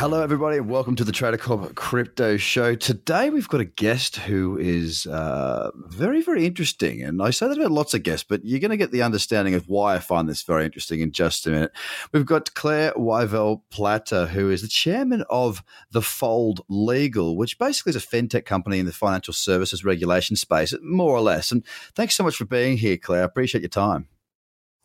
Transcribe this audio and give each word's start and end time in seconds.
Hello, 0.00 0.22
everybody, 0.22 0.56
and 0.56 0.70
welcome 0.70 0.96
to 0.96 1.04
the 1.04 1.12
Trader 1.12 1.36
Cobb 1.36 1.74
Crypto 1.74 2.38
Show. 2.38 2.74
Today, 2.74 3.28
we've 3.28 3.50
got 3.50 3.60
a 3.60 3.66
guest 3.66 4.16
who 4.16 4.56
is 4.56 5.04
uh, 5.04 5.70
very, 5.88 6.22
very 6.22 6.46
interesting. 6.46 7.02
And 7.02 7.20
I 7.20 7.28
say 7.28 7.46
that 7.48 7.58
about 7.58 7.70
lots 7.70 7.92
of 7.92 8.02
guests, 8.02 8.24
but 8.26 8.42
you're 8.42 8.60
going 8.60 8.70
to 8.70 8.78
get 8.78 8.92
the 8.92 9.02
understanding 9.02 9.52
of 9.52 9.68
why 9.68 9.96
I 9.96 9.98
find 9.98 10.26
this 10.26 10.40
very 10.40 10.64
interesting 10.64 11.00
in 11.00 11.12
just 11.12 11.46
a 11.46 11.50
minute. 11.50 11.72
We've 12.14 12.24
got 12.24 12.54
Claire 12.54 12.94
Wivell-Plater, 12.96 14.28
who 14.28 14.50
is 14.50 14.62
the 14.62 14.68
chairman 14.68 15.22
of 15.28 15.62
The 15.90 16.00
Fold 16.00 16.62
Legal, 16.70 17.36
which 17.36 17.58
basically 17.58 17.90
is 17.90 17.96
a 17.96 18.00
fintech 18.00 18.46
company 18.46 18.78
in 18.78 18.86
the 18.86 18.92
financial 18.92 19.34
services 19.34 19.84
regulation 19.84 20.34
space, 20.34 20.72
more 20.80 21.14
or 21.14 21.20
less. 21.20 21.52
And 21.52 21.62
thanks 21.94 22.14
so 22.14 22.24
much 22.24 22.36
for 22.36 22.46
being 22.46 22.78
here, 22.78 22.96
Claire. 22.96 23.20
I 23.20 23.26
appreciate 23.26 23.60
your 23.60 23.68
time. 23.68 24.08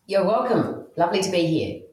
You're 0.08 0.26
welcome. 0.26 0.88
Lovely 0.98 1.22
to 1.22 1.32
be 1.32 1.48
here. 1.48 1.85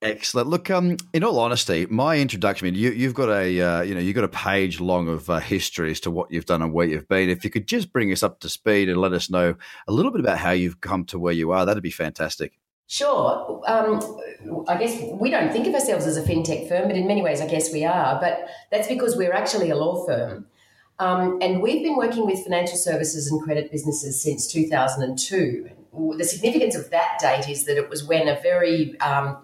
Excellent. 0.00 0.48
Look, 0.48 0.70
um, 0.70 0.96
in 1.12 1.24
all 1.24 1.40
honesty, 1.40 1.84
my 1.90 2.18
introduction. 2.18 2.68
I 2.68 2.70
mean, 2.70 2.80
you, 2.80 3.06
have 3.06 3.14
got 3.14 3.28
a, 3.30 3.60
uh, 3.60 3.82
you 3.82 3.94
know, 3.94 4.00
you've 4.00 4.14
got 4.14 4.22
a 4.22 4.28
page 4.28 4.78
long 4.78 5.08
of 5.08 5.28
uh, 5.28 5.40
history 5.40 5.90
as 5.90 5.98
to 6.00 6.10
what 6.10 6.30
you've 6.30 6.46
done 6.46 6.62
and 6.62 6.72
where 6.72 6.86
you've 6.86 7.08
been. 7.08 7.28
If 7.28 7.42
you 7.42 7.50
could 7.50 7.66
just 7.66 7.92
bring 7.92 8.12
us 8.12 8.22
up 8.22 8.38
to 8.40 8.48
speed 8.48 8.88
and 8.88 9.00
let 9.00 9.12
us 9.12 9.28
know 9.28 9.56
a 9.88 9.92
little 9.92 10.12
bit 10.12 10.20
about 10.20 10.38
how 10.38 10.52
you've 10.52 10.80
come 10.80 11.04
to 11.06 11.18
where 11.18 11.32
you 11.32 11.50
are, 11.50 11.66
that'd 11.66 11.82
be 11.82 11.90
fantastic. 11.90 12.52
Sure. 12.86 13.60
Um, 13.66 14.64
I 14.68 14.76
guess 14.76 15.02
we 15.14 15.30
don't 15.30 15.52
think 15.52 15.66
of 15.66 15.74
ourselves 15.74 16.06
as 16.06 16.16
a 16.16 16.22
fintech 16.22 16.68
firm, 16.68 16.86
but 16.86 16.96
in 16.96 17.08
many 17.08 17.20
ways, 17.20 17.40
I 17.40 17.48
guess 17.48 17.72
we 17.72 17.84
are. 17.84 18.20
But 18.20 18.48
that's 18.70 18.86
because 18.86 19.16
we're 19.16 19.32
actually 19.32 19.70
a 19.70 19.76
law 19.76 20.06
firm. 20.06 20.46
Um, 21.00 21.38
and 21.42 21.60
we've 21.60 21.82
been 21.82 21.96
working 21.96 22.24
with 22.24 22.44
financial 22.44 22.76
services 22.76 23.30
and 23.30 23.42
credit 23.42 23.70
businesses 23.72 24.22
since 24.22 24.46
2002 24.46 25.70
the 25.92 26.24
significance 26.24 26.76
of 26.76 26.90
that 26.90 27.18
date 27.20 27.48
is 27.48 27.64
that 27.64 27.76
it 27.76 27.88
was 27.88 28.04
when 28.04 28.28
a 28.28 28.40
very 28.40 28.98
um, 29.00 29.38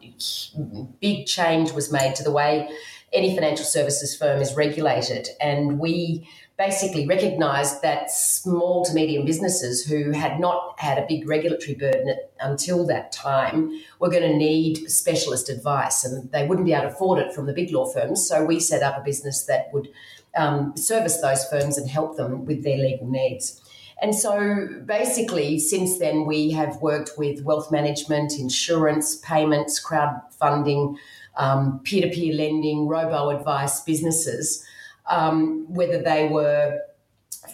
big 1.00 1.26
change 1.26 1.72
was 1.72 1.90
made 1.90 2.14
to 2.16 2.22
the 2.22 2.30
way 2.30 2.68
any 3.12 3.34
financial 3.34 3.64
services 3.64 4.16
firm 4.16 4.40
is 4.40 4.54
regulated. 4.54 5.28
And 5.40 5.78
we 5.78 6.28
basically 6.56 7.06
recognised 7.06 7.82
that 7.82 8.10
small 8.10 8.84
to 8.84 8.92
medium 8.92 9.24
businesses 9.24 9.84
who 9.84 10.12
had 10.12 10.38
not 10.38 10.78
had 10.78 10.98
a 10.98 11.06
big 11.08 11.28
regulatory 11.28 11.74
burden 11.74 12.14
until 12.40 12.86
that 12.86 13.10
time 13.10 13.80
were 13.98 14.08
going 14.08 14.22
to 14.22 14.36
need 14.36 14.88
specialist 14.88 15.48
advice 15.48 16.04
and 16.04 16.30
they 16.30 16.46
wouldn't 16.46 16.66
be 16.66 16.72
able 16.72 16.88
to 16.88 16.94
afford 16.94 17.18
it 17.18 17.34
from 17.34 17.46
the 17.46 17.52
big 17.52 17.72
law 17.72 17.86
firms. 17.86 18.28
So 18.28 18.44
we 18.44 18.60
set 18.60 18.82
up 18.82 18.98
a 18.98 19.02
business 19.02 19.44
that 19.44 19.72
would 19.72 19.88
um, 20.36 20.76
service 20.76 21.20
those 21.20 21.44
firms 21.46 21.76
and 21.76 21.88
help 21.88 22.16
them 22.16 22.44
with 22.44 22.62
their 22.62 22.78
legal 22.78 23.08
needs. 23.08 23.60
And 24.04 24.14
so 24.14 24.68
basically, 24.84 25.58
since 25.58 25.98
then, 25.98 26.26
we 26.26 26.50
have 26.50 26.76
worked 26.82 27.12
with 27.16 27.42
wealth 27.42 27.72
management, 27.72 28.38
insurance, 28.38 29.16
payments, 29.16 29.82
crowdfunding, 29.82 30.98
peer 31.84 32.02
to 32.02 32.10
peer 32.10 32.34
lending, 32.34 32.86
robo 32.86 33.30
advice 33.30 33.80
businesses, 33.80 34.62
um, 35.06 35.64
whether 35.72 36.02
they 36.02 36.28
were 36.28 36.80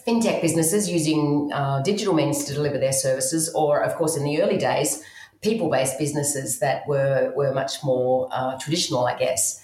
fintech 0.04 0.42
businesses 0.42 0.90
using 0.90 1.52
uh, 1.52 1.82
digital 1.82 2.14
means 2.14 2.44
to 2.46 2.52
deliver 2.52 2.78
their 2.78 2.92
services, 2.92 3.54
or, 3.54 3.80
of 3.80 3.94
course, 3.94 4.16
in 4.16 4.24
the 4.24 4.42
early 4.42 4.58
days, 4.58 5.04
people 5.42 5.70
based 5.70 6.00
businesses 6.00 6.58
that 6.58 6.84
were, 6.88 7.32
were 7.36 7.54
much 7.54 7.84
more 7.84 8.28
uh, 8.32 8.58
traditional, 8.58 9.06
I 9.06 9.16
guess. 9.16 9.62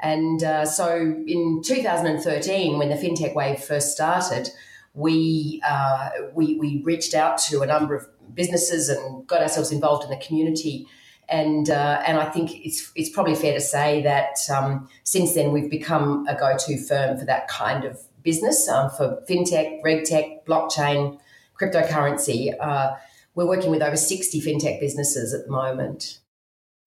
And 0.00 0.42
uh, 0.42 0.66
so 0.66 0.96
in 1.28 1.62
2013, 1.64 2.76
when 2.76 2.88
the 2.88 2.96
fintech 2.96 3.36
wave 3.36 3.60
first 3.60 3.92
started, 3.92 4.50
we, 4.94 5.60
uh, 5.68 6.10
we, 6.34 6.56
we 6.56 6.82
reached 6.84 7.14
out 7.14 7.38
to 7.38 7.60
a 7.62 7.66
number 7.66 7.94
of 7.94 8.06
businesses 8.34 8.88
and 8.88 9.26
got 9.26 9.42
ourselves 9.42 9.72
involved 9.72 10.04
in 10.04 10.10
the 10.10 10.24
community. 10.24 10.86
And, 11.28 11.68
uh, 11.70 12.02
and 12.06 12.18
I 12.18 12.30
think 12.30 12.64
it's, 12.64 12.92
it's 12.94 13.10
probably 13.10 13.34
fair 13.34 13.54
to 13.54 13.60
say 13.60 14.02
that 14.02 14.36
um, 14.54 14.88
since 15.02 15.34
then 15.34 15.52
we've 15.52 15.70
become 15.70 16.26
a 16.28 16.34
go 16.34 16.56
to 16.56 16.86
firm 16.86 17.18
for 17.18 17.24
that 17.24 17.48
kind 17.48 17.84
of 17.84 17.98
business 18.22 18.68
um, 18.68 18.90
for 18.90 19.22
fintech, 19.28 19.82
regtech, 19.82 20.44
blockchain, 20.44 21.18
cryptocurrency. 21.60 22.52
Uh, 22.60 22.94
we're 23.34 23.46
working 23.46 23.70
with 23.70 23.82
over 23.82 23.96
60 23.96 24.40
fintech 24.40 24.80
businesses 24.80 25.34
at 25.34 25.46
the 25.46 25.50
moment. 25.50 26.20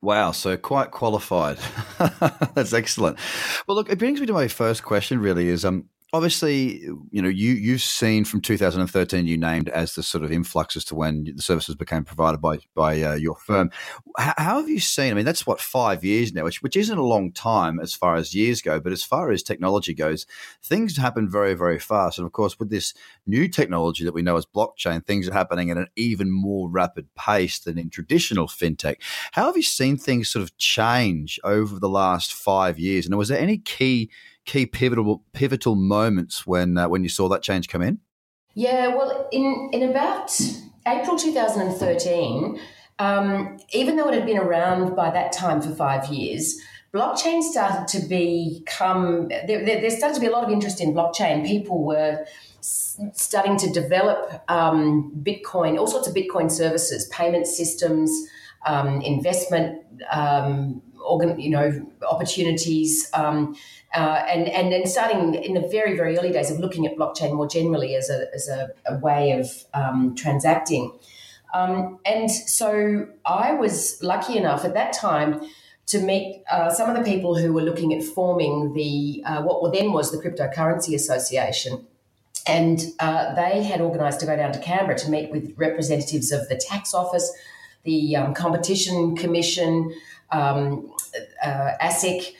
Wow, 0.02 0.32
so 0.32 0.56
quite 0.58 0.92
qualified. 0.92 1.58
That's 2.54 2.74
excellent. 2.74 3.18
Well, 3.68 3.76
look, 3.76 3.90
it 3.90 3.98
brings 3.98 4.20
me 4.20 4.28
to 4.28 4.34
my 4.34 4.48
first 4.48 4.84
question. 4.84 5.20
Really, 5.20 5.50
is 5.50 5.66
um, 5.66 5.90
obviously, 6.14 6.80
you 7.12 7.22
know, 7.22 7.28
you 7.28 7.54
you've 7.54 7.82
seen 7.82 8.24
from 8.24 8.42
2013 8.42 9.28
you 9.28 9.38
named 9.38 9.70
as 9.70 9.96
the 9.96 10.04
sort 10.04 10.24
of 10.24 10.32
influx 10.32 10.76
as 10.78 10.86
to 10.86 10.96
when 10.96 11.26
the 11.36 11.42
services 11.42 11.76
became 11.76 12.04
provided 12.04 12.40
by 12.40 12.60
by 12.76 13.02
uh, 13.02 13.14
your 13.16 13.36
firm. 13.36 13.70
How, 14.18 14.34
how, 14.38 14.60
have 14.60 14.70
you 14.70 14.80
seen? 14.80 15.12
I 15.12 15.16
mean, 15.16 15.26
that's 15.26 15.46
what 15.46 15.60
five 15.60 16.04
years 16.04 16.34
now, 16.34 16.44
which 16.46 16.62
which 16.62 16.78
isn't 16.78 16.98
a 16.98 17.04
long 17.04 17.32
time 17.32 17.80
as 17.80 17.94
far 17.94 18.16
as 18.16 18.34
years 18.34 18.62
go, 18.62 18.80
but 18.80 18.94
as 18.94 19.04
far 19.04 19.32
as 19.32 19.44
technology 19.44 19.94
goes, 19.94 20.26
things 20.64 20.98
happen 20.98 21.30
very 21.30 21.54
very 21.54 21.80
fast. 21.80 22.18
And 22.18 22.26
of 22.26 22.32
course, 22.32 22.58
with 22.58 22.70
this 22.70 22.94
new 23.26 23.48
technology 23.48 24.06
that 24.06 24.14
we 24.14 24.22
know 24.22 24.38
as 24.38 24.46
blockchain, 24.46 25.06
things 25.06 25.28
are 25.28 25.34
happening 25.34 25.70
at 25.72 25.78
an 25.78 25.88
even 25.96 26.32
more 26.32 26.70
rapid 26.70 27.14
pace 27.16 27.60
than 27.60 27.78
in 27.78 27.90
traditional 27.90 28.48
fintech. 28.48 29.02
How 29.34 29.46
have 29.46 29.58
you 29.58 29.64
seen 29.64 29.98
things 29.98 30.30
sort 30.30 30.44
of 30.44 30.58
change 30.58 31.40
over 31.44 31.80
the 31.80 31.90
last 31.90 32.34
five 32.34 32.80
years? 32.80 33.06
And 33.06 33.18
was 33.18 33.28
there 33.28 33.40
any 33.40 33.58
key 33.58 34.10
key 34.48 34.66
pivotal 34.66 35.24
pivotal 35.34 35.76
moments 35.76 36.48
when 36.48 36.78
uh, 36.78 36.90
when 36.90 37.04
you 37.04 37.10
saw 37.10 37.30
that 37.30 37.44
change 37.44 37.68
come 37.68 37.84
in? 37.84 38.00
Yeah, 38.56 38.88
well, 38.96 39.28
in 39.32 39.70
in 39.72 39.84
about 39.88 40.32
April 40.88 41.16
2013, 41.16 42.60
um, 42.98 43.60
even 43.72 43.96
though 43.98 44.08
it 44.08 44.16
had 44.16 44.26
been 44.26 44.40
around 44.40 44.96
by 44.96 45.12
that 45.12 45.32
time 45.32 45.62
for 45.62 45.70
five 45.76 46.08
years, 46.08 46.60
blockchain 46.92 47.44
started 47.44 47.88
to 47.90 48.08
become 48.08 49.28
there, 49.28 49.64
there, 49.64 49.90
started 49.92 50.16
to 50.16 50.22
be 50.22 50.28
a 50.28 50.32
lot 50.32 50.44
of 50.44 50.50
interest 50.50 50.82
in 50.82 50.94
blockchain. 50.94 51.46
People 51.46 51.84
were 51.84 52.26
starting 52.62 53.58
to 53.58 53.70
develop 53.70 54.44
um, 54.50 55.12
Bitcoin, 55.22 55.78
all 55.78 55.88
sorts 55.88 56.08
of 56.08 56.16
Bitcoin 56.16 56.50
services, 56.50 57.08
payment 57.10 57.46
systems, 57.46 58.12
um, 58.66 59.02
investment, 59.02 59.84
um, 60.12 60.82
organ, 61.08 61.40
you 61.40 61.50
know, 61.50 61.86
opportunities. 62.10 63.10
Um, 63.14 63.56
uh, 63.96 64.26
and 64.28 64.50
and 64.50 64.72
then 64.72 64.86
starting 64.86 65.34
in 65.36 65.54
the 65.54 65.68
very 65.72 65.96
very 65.96 66.18
early 66.18 66.32
days 66.32 66.52
of 66.52 66.60
looking 66.60 66.86
at 66.86 66.96
blockchain 66.98 67.34
more 67.34 67.48
generally 67.48 67.96
as 67.96 68.10
a 68.10 68.28
as 68.34 68.48
a, 68.48 68.70
a 68.86 68.98
way 69.00 69.32
of 69.32 69.50
um, 69.74 70.14
transacting. 70.16 70.92
Um, 71.54 72.00
and 72.06 72.30
so 72.30 73.08
I 73.26 73.54
was 73.54 74.02
lucky 74.04 74.38
enough 74.38 74.66
at 74.66 74.74
that 74.74 74.94
time 74.94 75.42
to 75.88 76.00
meet 76.00 76.44
uh, 76.52 76.70
some 76.70 76.90
of 76.90 76.98
the 76.98 77.04
people 77.10 77.38
who 77.38 77.54
were 77.54 77.62
looking 77.62 77.94
at 77.94 78.04
forming 78.04 78.74
the 78.74 79.24
uh, 79.26 79.42
what 79.42 79.74
then 79.74 79.94
was 79.94 80.12
the 80.12 80.18
Cryptocurrency 80.18 80.94
Association. 80.94 81.86
And 82.46 82.82
uh, 83.00 83.34
they 83.36 83.64
had 83.64 83.82
organised 83.82 84.20
to 84.22 84.26
go 84.26 84.36
down 84.36 84.54
to 84.54 84.60
Canberra 84.60 84.98
to 85.00 85.10
meet 85.10 85.32
with 85.32 85.54
representatives 85.58 86.32
of 86.32 86.48
the 86.48 86.56
tax 86.56 86.94
office, 86.94 87.30
the 87.84 88.16
um, 88.16 88.34
competition 88.34 89.16
commission, 89.18 89.94
um, 90.32 90.92
uh, 91.44 91.72
ASIC, 91.82 92.34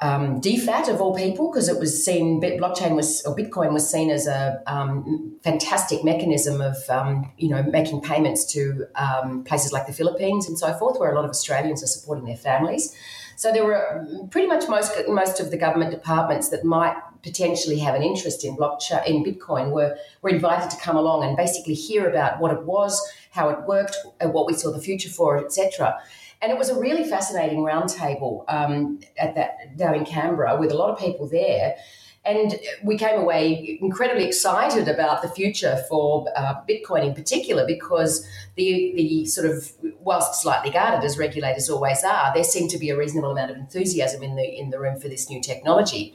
um, 0.00 0.40
DFAT 0.40 0.88
of 0.88 1.00
all 1.00 1.14
people, 1.14 1.50
because 1.50 1.68
it 1.68 1.78
was 1.78 2.04
seen, 2.04 2.40
blockchain 2.40 2.96
was, 2.96 3.22
or 3.26 3.36
Bitcoin 3.36 3.72
was 3.72 3.88
seen 3.88 4.10
as 4.10 4.26
a 4.26 4.62
um, 4.66 5.38
fantastic 5.44 6.02
mechanism 6.02 6.60
of, 6.60 6.76
um, 6.88 7.30
you 7.36 7.50
know, 7.50 7.62
making 7.62 8.00
payments 8.00 8.50
to 8.52 8.86
um, 8.94 9.44
places 9.44 9.72
like 9.72 9.86
the 9.86 9.92
Philippines 9.92 10.48
and 10.48 10.58
so 10.58 10.72
forth, 10.74 10.98
where 10.98 11.12
a 11.12 11.14
lot 11.14 11.24
of 11.24 11.30
Australians 11.30 11.82
are 11.82 11.86
supporting 11.86 12.24
their 12.24 12.36
families. 12.36 12.96
So 13.36 13.50
there 13.52 13.64
were 13.64 14.06
pretty 14.30 14.46
much 14.48 14.68
most 14.68 14.92
most 15.08 15.40
of 15.40 15.50
the 15.50 15.56
government 15.56 15.92
departments 15.92 16.50
that 16.50 16.62
might 16.62 16.94
potentially 17.22 17.78
have 17.78 17.94
an 17.94 18.02
interest 18.02 18.44
in 18.44 18.54
blockchain 18.54 19.02
in 19.06 19.24
Bitcoin 19.24 19.70
were 19.70 19.96
were 20.20 20.28
invited 20.28 20.70
to 20.70 20.76
come 20.76 20.94
along 20.94 21.24
and 21.24 21.38
basically 21.38 21.72
hear 21.72 22.06
about 22.06 22.38
what 22.38 22.52
it 22.52 22.62
was, 22.64 23.00
how 23.30 23.48
it 23.48 23.66
worked, 23.66 23.96
what 24.20 24.46
we 24.46 24.52
saw 24.52 24.70
the 24.70 24.78
future 24.78 25.08
for 25.08 25.38
it, 25.38 25.44
etc. 25.46 25.98
And 26.42 26.50
it 26.50 26.58
was 26.58 26.70
a 26.70 26.78
really 26.78 27.04
fascinating 27.04 27.58
roundtable 27.58 28.44
um, 28.48 29.00
at 29.18 29.34
that 29.34 29.76
down 29.76 29.94
in 29.94 30.04
Canberra 30.04 30.58
with 30.58 30.70
a 30.70 30.76
lot 30.76 30.90
of 30.90 30.98
people 30.98 31.28
there. 31.28 31.76
And 32.24 32.58
we 32.82 32.98
came 32.98 33.18
away 33.18 33.78
incredibly 33.80 34.26
excited 34.26 34.88
about 34.88 35.22
the 35.22 35.28
future 35.28 35.82
for 35.88 36.26
uh, 36.36 36.54
Bitcoin 36.68 37.04
in 37.06 37.14
particular 37.14 37.66
because 37.66 38.26
the, 38.56 38.92
the 38.94 39.24
sort 39.24 39.50
of, 39.50 39.72
whilst 40.00 40.42
slightly 40.42 40.70
guarded 40.70 41.02
as 41.02 41.16
regulators 41.16 41.70
always 41.70 42.04
are, 42.04 42.32
there 42.34 42.44
seemed 42.44 42.70
to 42.70 42.78
be 42.78 42.90
a 42.90 42.96
reasonable 42.96 43.30
amount 43.30 43.50
of 43.50 43.56
enthusiasm 43.56 44.22
in 44.22 44.36
the, 44.36 44.44
in 44.44 44.68
the 44.68 44.78
room 44.78 45.00
for 45.00 45.08
this 45.08 45.30
new 45.30 45.40
technology. 45.40 46.14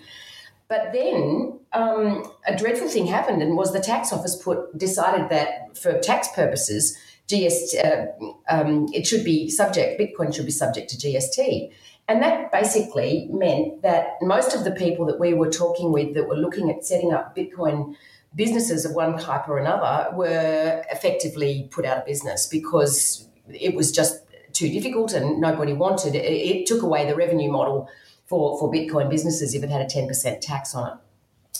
But 0.67 0.93
then 0.93 1.59
um, 1.73 2.31
a 2.47 2.55
dreadful 2.55 2.87
thing 2.87 3.07
happened, 3.07 3.41
and 3.41 3.55
was 3.55 3.73
the 3.73 3.79
tax 3.79 4.11
office 4.11 4.35
put 4.35 4.77
decided 4.77 5.29
that 5.29 5.77
for 5.77 5.99
tax 5.99 6.27
purposes, 6.33 6.97
GST 7.27 7.83
uh, 7.83 8.05
um, 8.49 8.87
it 8.93 9.05
should 9.05 9.23
be 9.23 9.49
subject 9.49 9.99
Bitcoin 9.99 10.33
should 10.33 10.45
be 10.45 10.51
subject 10.51 10.89
to 10.91 10.97
GST, 10.97 11.71
and 12.07 12.21
that 12.21 12.51
basically 12.51 13.27
meant 13.31 13.81
that 13.81 14.15
most 14.21 14.55
of 14.55 14.63
the 14.63 14.71
people 14.71 15.05
that 15.07 15.19
we 15.19 15.33
were 15.33 15.49
talking 15.49 15.91
with 15.91 16.13
that 16.13 16.27
were 16.27 16.35
looking 16.35 16.69
at 16.69 16.85
setting 16.85 17.11
up 17.13 17.35
Bitcoin 17.35 17.95
businesses 18.35 18.85
of 18.85 18.93
one 18.93 19.17
type 19.17 19.47
or 19.47 19.57
another 19.57 20.15
were 20.15 20.83
effectively 20.91 21.67
put 21.71 21.85
out 21.85 21.97
of 21.97 22.05
business 22.05 22.47
because 22.47 23.27
it 23.47 23.75
was 23.75 23.91
just 23.91 24.21
too 24.51 24.69
difficult 24.69 25.13
and 25.13 25.39
nobody 25.39 25.73
wanted 25.73 26.15
it. 26.15 26.25
It 26.25 26.65
took 26.65 26.81
away 26.81 27.07
the 27.07 27.15
revenue 27.15 27.51
model 27.51 27.89
for, 28.25 28.57
for 28.59 28.71
Bitcoin 28.71 29.09
businesses 29.09 29.53
if 29.53 29.63
it 29.63 29.69
had 29.69 29.81
a 29.81 29.85
10% 29.85 30.41
tax 30.41 30.75
on 30.75 30.93
it 30.93 30.97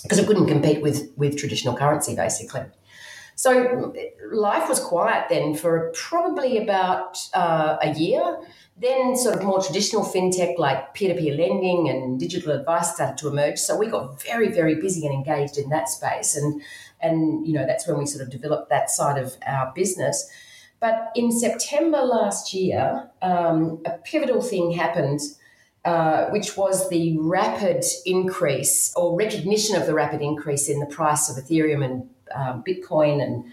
because 0.02 0.18
it 0.18 0.26
couldn't 0.26 0.46
compete 0.46 0.82
with, 0.82 1.10
with 1.16 1.36
traditional 1.36 1.76
currency 1.76 2.14
basically. 2.14 2.62
So 3.36 3.92
life 4.32 4.66
was 4.68 4.80
quiet 4.80 5.26
then 5.28 5.54
for 5.54 5.92
probably 5.94 6.56
about 6.56 7.18
uh, 7.34 7.76
a 7.82 7.92
year. 7.92 8.38
Then, 8.78 9.16
sort 9.16 9.36
of 9.36 9.42
more 9.42 9.62
traditional 9.62 10.04
fintech 10.04 10.58
like 10.58 10.92
peer 10.92 11.14
to 11.14 11.18
peer 11.18 11.34
lending 11.34 11.88
and 11.88 12.20
digital 12.20 12.52
advice 12.52 12.94
started 12.94 13.16
to 13.18 13.28
emerge. 13.28 13.58
So 13.58 13.74
we 13.76 13.86
got 13.86 14.22
very, 14.22 14.48
very 14.48 14.74
busy 14.74 15.06
and 15.06 15.14
engaged 15.14 15.56
in 15.56 15.70
that 15.70 15.88
space, 15.88 16.36
and 16.36 16.60
and 17.00 17.46
you 17.46 17.54
know 17.54 17.66
that's 17.66 17.86
when 17.86 17.96
we 17.96 18.04
sort 18.04 18.22
of 18.22 18.30
developed 18.30 18.68
that 18.68 18.90
side 18.90 19.16
of 19.16 19.36
our 19.46 19.72
business. 19.74 20.30
But 20.78 21.10
in 21.14 21.32
September 21.32 22.02
last 22.02 22.52
year, 22.52 23.08
um, 23.22 23.80
a 23.86 23.92
pivotal 23.92 24.42
thing 24.42 24.72
happened, 24.72 25.20
uh, 25.86 26.28
which 26.30 26.56
was 26.56 26.88
the 26.88 27.16
rapid 27.18 27.84
increase 28.04 28.92
or 28.96 29.16
recognition 29.16 29.76
of 29.76 29.86
the 29.86 29.94
rapid 29.94 30.20
increase 30.20 30.68
in 30.68 30.80
the 30.80 30.86
price 30.86 31.30
of 31.30 31.36
Ethereum 31.42 31.84
and 31.84 32.10
um, 32.34 32.64
Bitcoin 32.66 33.22
and 33.22 33.44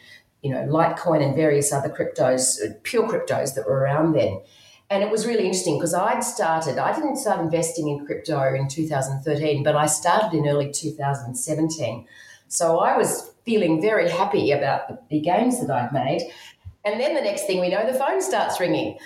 you 0.41 0.49
know 0.49 0.63
Litecoin 0.63 1.23
and 1.23 1.35
various 1.35 1.71
other 1.71 1.89
cryptos, 1.89 2.57
pure 2.81 3.07
cryptos 3.07 3.53
that 3.53 3.67
were 3.67 3.77
around 3.77 4.13
then. 4.13 4.41
And 4.89 5.03
it 5.03 5.11
was 5.11 5.27
really 5.27 5.45
interesting 5.45 5.77
because 5.77 5.93
I'd 5.93 6.23
started, 6.23 6.79
I 6.79 6.93
didn't 6.93 7.17
start 7.17 7.39
investing 7.39 7.87
in 7.87 8.05
crypto 8.05 8.53
in 8.53 8.67
2013, 8.67 9.63
but 9.63 9.75
I 9.75 9.85
started 9.85 10.35
in 10.35 10.47
early 10.47 10.71
2017. 10.71 12.07
So 12.47 12.79
I 12.79 12.97
was 12.97 13.31
feeling 13.45 13.79
very 13.79 14.09
happy 14.09 14.51
about 14.51 15.07
the 15.09 15.19
gains 15.19 15.61
that 15.61 15.71
I'd 15.71 15.93
made. 15.93 16.31
And 16.83 16.99
then 16.99 17.13
the 17.13 17.21
next 17.21 17.45
thing 17.45 17.59
we 17.59 17.69
know, 17.69 17.85
the 17.85 17.97
phone 17.97 18.21
starts 18.21 18.59
ringing. 18.59 18.97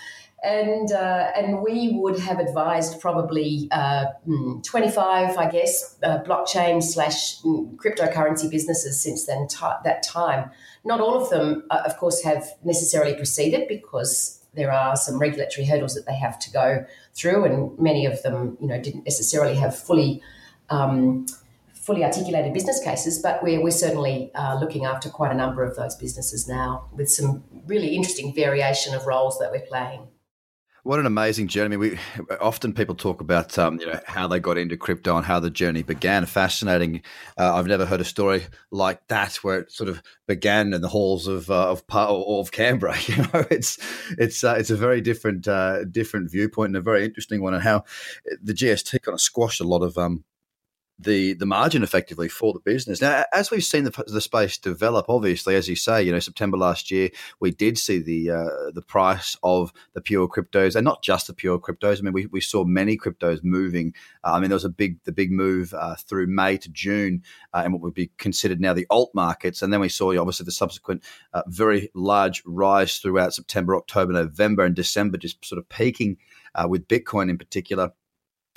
And, 0.43 0.91
uh, 0.91 1.31
and 1.35 1.61
we 1.63 1.93
would 1.93 2.19
have 2.19 2.39
advised 2.39 3.01
probably 3.01 3.67
uh, 3.71 4.05
hmm, 4.25 4.59
25, 4.61 5.35
I 5.35 5.49
guess, 5.49 5.97
uh, 6.03 6.19
blockchain 6.19 6.83
slash 6.83 7.39
hmm, 7.41 7.75
cryptocurrency 7.75 8.49
businesses 8.49 9.01
since 9.01 9.25
then 9.25 9.47
that 9.83 10.03
time. 10.03 10.51
Not 10.85 11.01
all 11.01 11.21
of 11.21 11.29
them, 11.31 11.63
uh, 11.71 11.81
of 11.85 11.97
course, 11.97 12.21
have 12.23 12.45
necessarily 12.63 13.15
proceeded 13.15 13.67
because 13.67 14.37
there 14.53 14.71
are 14.71 14.95
some 14.95 15.19
regulatory 15.19 15.65
hurdles 15.65 15.95
that 15.95 16.05
they 16.05 16.15
have 16.15 16.37
to 16.39 16.51
go 16.51 16.85
through, 17.13 17.45
and 17.45 17.79
many 17.79 18.05
of 18.05 18.21
them, 18.23 18.57
you 18.59 18.67
know, 18.67 18.81
didn't 18.81 19.05
necessarily 19.05 19.55
have 19.55 19.77
fully 19.77 20.21
um, 20.69 21.25
fully 21.73 22.03
articulated 22.03 22.53
business 22.53 22.83
cases. 22.83 23.19
But 23.19 23.41
we're 23.41 23.61
we're 23.61 23.71
certainly 23.71 24.31
uh, 24.35 24.59
looking 24.59 24.85
after 24.85 25.09
quite 25.09 25.31
a 25.31 25.35
number 25.35 25.63
of 25.63 25.75
those 25.75 25.95
businesses 25.95 26.47
now, 26.47 26.89
with 26.91 27.09
some 27.09 27.43
really 27.65 27.95
interesting 27.95 28.33
variation 28.33 28.93
of 28.93 29.05
roles 29.05 29.39
that 29.39 29.51
we're 29.51 29.67
playing. 29.67 30.07
What 30.87 30.99
an 31.01 31.05
amazing 31.05 31.49
journey! 31.49 31.75
I 31.75 31.77
mean, 31.77 31.79
we 31.79 31.99
often 32.39 32.71
people 32.71 32.95
talk 32.95 33.19
about 33.19 33.57
um, 33.59 33.77
you 33.77 33.87
know 33.87 33.99
how 34.05 34.25
they 34.25 34.39
got 34.39 34.57
into 34.57 34.77
crypto 34.77 35.17
and 35.17 35.25
how 35.25 35.37
the 35.37 35.49
journey 35.49 35.83
began. 35.83 36.25
Fascinating. 36.25 37.01
Uh, 37.37 37.55
I've 37.55 37.67
never 37.67 37.85
heard 37.85 37.99
a 37.99 38.05
story 38.05 38.45
like 38.71 39.05
that 39.09 39.35
where 39.43 39.59
it 39.59 39.69
sort 39.69 39.89
of 39.89 40.01
began 40.29 40.73
in 40.73 40.79
the 40.79 40.87
halls 40.87 41.27
of 41.27 41.51
uh, 41.51 41.71
of 41.71 41.83
of 41.89 42.53
Canberra. 42.53 42.95
You 43.07 43.17
know, 43.17 43.45
it's 43.51 43.77
it's 44.17 44.45
uh, 44.45 44.55
it's 44.57 44.69
a 44.69 44.77
very 44.77 45.01
different 45.01 45.45
uh, 45.45 45.83
different 45.83 46.31
viewpoint 46.31 46.69
and 46.69 46.77
a 46.77 46.81
very 46.81 47.03
interesting 47.03 47.41
one, 47.41 47.53
and 47.53 47.63
how 47.63 47.83
the 48.41 48.53
GST 48.53 49.01
kind 49.01 49.13
of 49.13 49.19
squashed 49.19 49.59
a 49.59 49.65
lot 49.65 49.83
of 49.83 49.97
um, 49.97 50.23
the 50.99 51.33
the 51.33 51.45
margin 51.45 51.83
effectively 51.83 52.27
for 52.27 52.53
the 52.53 52.59
business. 52.59 53.01
Now, 53.01 53.23
as 53.33 53.51
we've 53.51 53.63
seen 53.63 53.83
the, 53.83 54.03
the 54.07 54.21
space 54.21 54.57
develop, 54.57 55.05
obviously, 55.09 55.55
as 55.55 55.69
you 55.69 55.75
say, 55.75 56.01
you 56.01 56.11
know, 56.11 56.19
September 56.19 56.57
last 56.57 56.89
year, 56.89 57.09
we 57.39 57.51
did 57.51 57.77
see 57.77 57.99
the 57.99 58.31
uh, 58.31 58.71
the 58.73 58.81
price 58.81 59.37
of 59.43 59.71
the 59.93 60.01
pure 60.01 60.27
cryptos, 60.27 60.75
and 60.75 60.85
not 60.85 61.03
just 61.03 61.27
the 61.27 61.33
pure 61.33 61.59
cryptos. 61.59 61.99
I 61.99 62.01
mean, 62.01 62.13
we, 62.13 62.25
we 62.27 62.41
saw 62.41 62.63
many 62.63 62.97
cryptos 62.97 63.43
moving. 63.43 63.93
Uh, 64.23 64.33
I 64.33 64.39
mean, 64.39 64.49
there 64.49 64.55
was 64.55 64.65
a 64.65 64.69
big 64.69 65.03
the 65.03 65.11
big 65.11 65.31
move 65.31 65.73
uh, 65.73 65.95
through 65.95 66.27
May 66.27 66.57
to 66.57 66.69
June, 66.69 67.23
uh, 67.53 67.63
in 67.65 67.71
what 67.71 67.81
would 67.81 67.93
be 67.93 68.11
considered 68.17 68.59
now 68.59 68.73
the 68.73 68.87
alt 68.89 69.11
markets, 69.13 69.61
and 69.61 69.71
then 69.71 69.79
we 69.79 69.89
saw 69.89 70.17
obviously 70.17 70.45
the 70.45 70.51
subsequent 70.51 71.03
uh, 71.33 71.43
very 71.47 71.91
large 71.93 72.41
rise 72.45 72.97
throughout 72.97 73.33
September, 73.33 73.75
October, 73.75 74.13
November, 74.13 74.65
and 74.65 74.75
December, 74.75 75.17
just 75.17 75.45
sort 75.45 75.59
of 75.59 75.69
peaking 75.69 76.17
uh, 76.55 76.67
with 76.67 76.87
Bitcoin 76.87 77.29
in 77.29 77.37
particular 77.37 77.91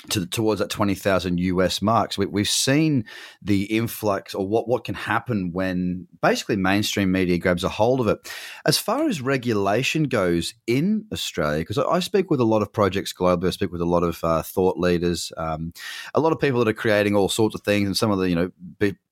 to 0.09 0.27
towards 0.27 0.61
that 0.61 0.71
20,000 0.71 1.39
US 1.39 1.83
marks. 1.83 2.17
We, 2.17 2.27
we've 2.27 2.49
seen 2.49 3.05
the 3.43 3.65
influx 3.65 4.35
or 4.35 4.47
what, 4.47 4.67
what 4.67 4.85
can 4.85 4.95
happen 4.95 5.53
when 5.53 6.07
basically 6.23 6.57
mainstream 6.57 7.13
media 7.13 7.39
grabs 7.39 7.65
a 7.65 7.69
hold 7.69 8.01
of 8.01 8.09
it. 8.09 8.33
As 8.65 8.79
far 8.79 9.07
as 9.07 9.21
regulation 9.21 10.05
goes 10.05 10.55
in 10.67 11.07
Australia, 11.13 11.61
because 11.61 11.79
I, 11.79 12.01
speak 12.01 12.31
with 12.31 12.41
a 12.41 12.45
lot 12.45 12.63
of 12.63 12.73
projects 12.73 13.13
globally, 13.13 13.49
I 13.49 13.51
speak 13.51 13.73
with 13.73 13.83
a 13.83 13.87
lot 13.87 14.03
of 14.03 14.25
uh, 14.25 14.43
thought 14.43 14.79
leaders, 14.79 15.33
um, 15.37 15.75
a 16.15 16.21
lot 16.21 16.33
of 16.33 16.41
people 16.41 16.61
that 16.61 16.69
are 16.69 16.73
creating 16.73 17.15
all 17.15 17.29
sorts 17.29 17.55
of 17.55 17.61
things, 17.61 17.87
and 17.87 17.97
some 17.97 18.11
of 18.11 18.19
the 18.19 18.29
you 18.31 18.35
know 18.35 18.51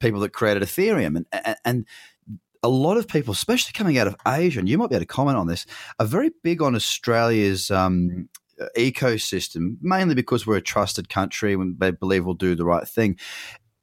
people 0.00 0.20
that 0.20 0.32
created 0.32 0.62
Ethereum, 0.62 1.16
and, 1.16 1.26
and, 1.32 1.56
and 1.66 1.86
a 2.62 2.68
lot 2.68 2.96
of 2.96 3.06
people, 3.06 3.32
especially 3.32 3.72
coming 3.72 3.98
out 3.98 4.06
of 4.06 4.16
Asia, 4.26 4.58
and 4.58 4.68
you 4.68 4.78
might 4.78 4.88
be 4.88 4.96
able 4.96 5.02
to 5.02 5.06
comment 5.06 5.36
on 5.36 5.46
this, 5.46 5.66
are 6.00 6.06
very 6.06 6.30
big 6.42 6.62
on 6.62 6.74
Australia's 6.74 7.70
um, 7.70 8.28
ecosystem, 8.76 9.76
mainly 9.80 10.14
because 10.14 10.46
we're 10.46 10.56
a 10.56 10.62
trusted 10.62 11.08
country 11.08 11.54
and 11.54 11.78
they 11.78 11.90
believe 11.90 12.24
we'll 12.24 12.34
do 12.34 12.54
the 12.54 12.64
right 12.64 12.86
thing. 12.86 13.18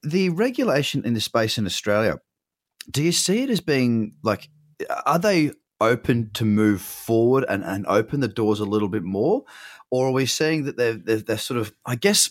The 0.04 0.30
regulation 0.30 1.06
in 1.06 1.14
the 1.14 1.22
space 1.22 1.58
in 1.58 1.66
Australia, 1.66 2.20
do 2.90 3.04
you 3.04 3.12
see 3.12 3.44
it 3.44 3.50
as 3.50 3.62
being 3.62 4.14
like, 4.24 4.50
are 5.06 5.20
they 5.20 5.52
open 5.82 6.32
to 6.34 6.46
move 6.46 6.82
forward 6.82 7.46
and, 7.50 7.64
and 7.64 7.86
open 7.88 8.20
the 8.20 8.28
doors 8.28 8.60
a 8.60 8.66
little 8.66 8.90
bit 8.90 9.04
more? 9.04 9.44
Or 9.92 10.08
are 10.08 10.12
we 10.12 10.26
seeing 10.26 10.66
that 10.66 10.78
they're, 10.78 10.94
they're, 10.94 11.18
they're 11.18 11.38
sort 11.38 11.60
of, 11.60 11.74
I 11.86 11.96
guess, 11.96 12.30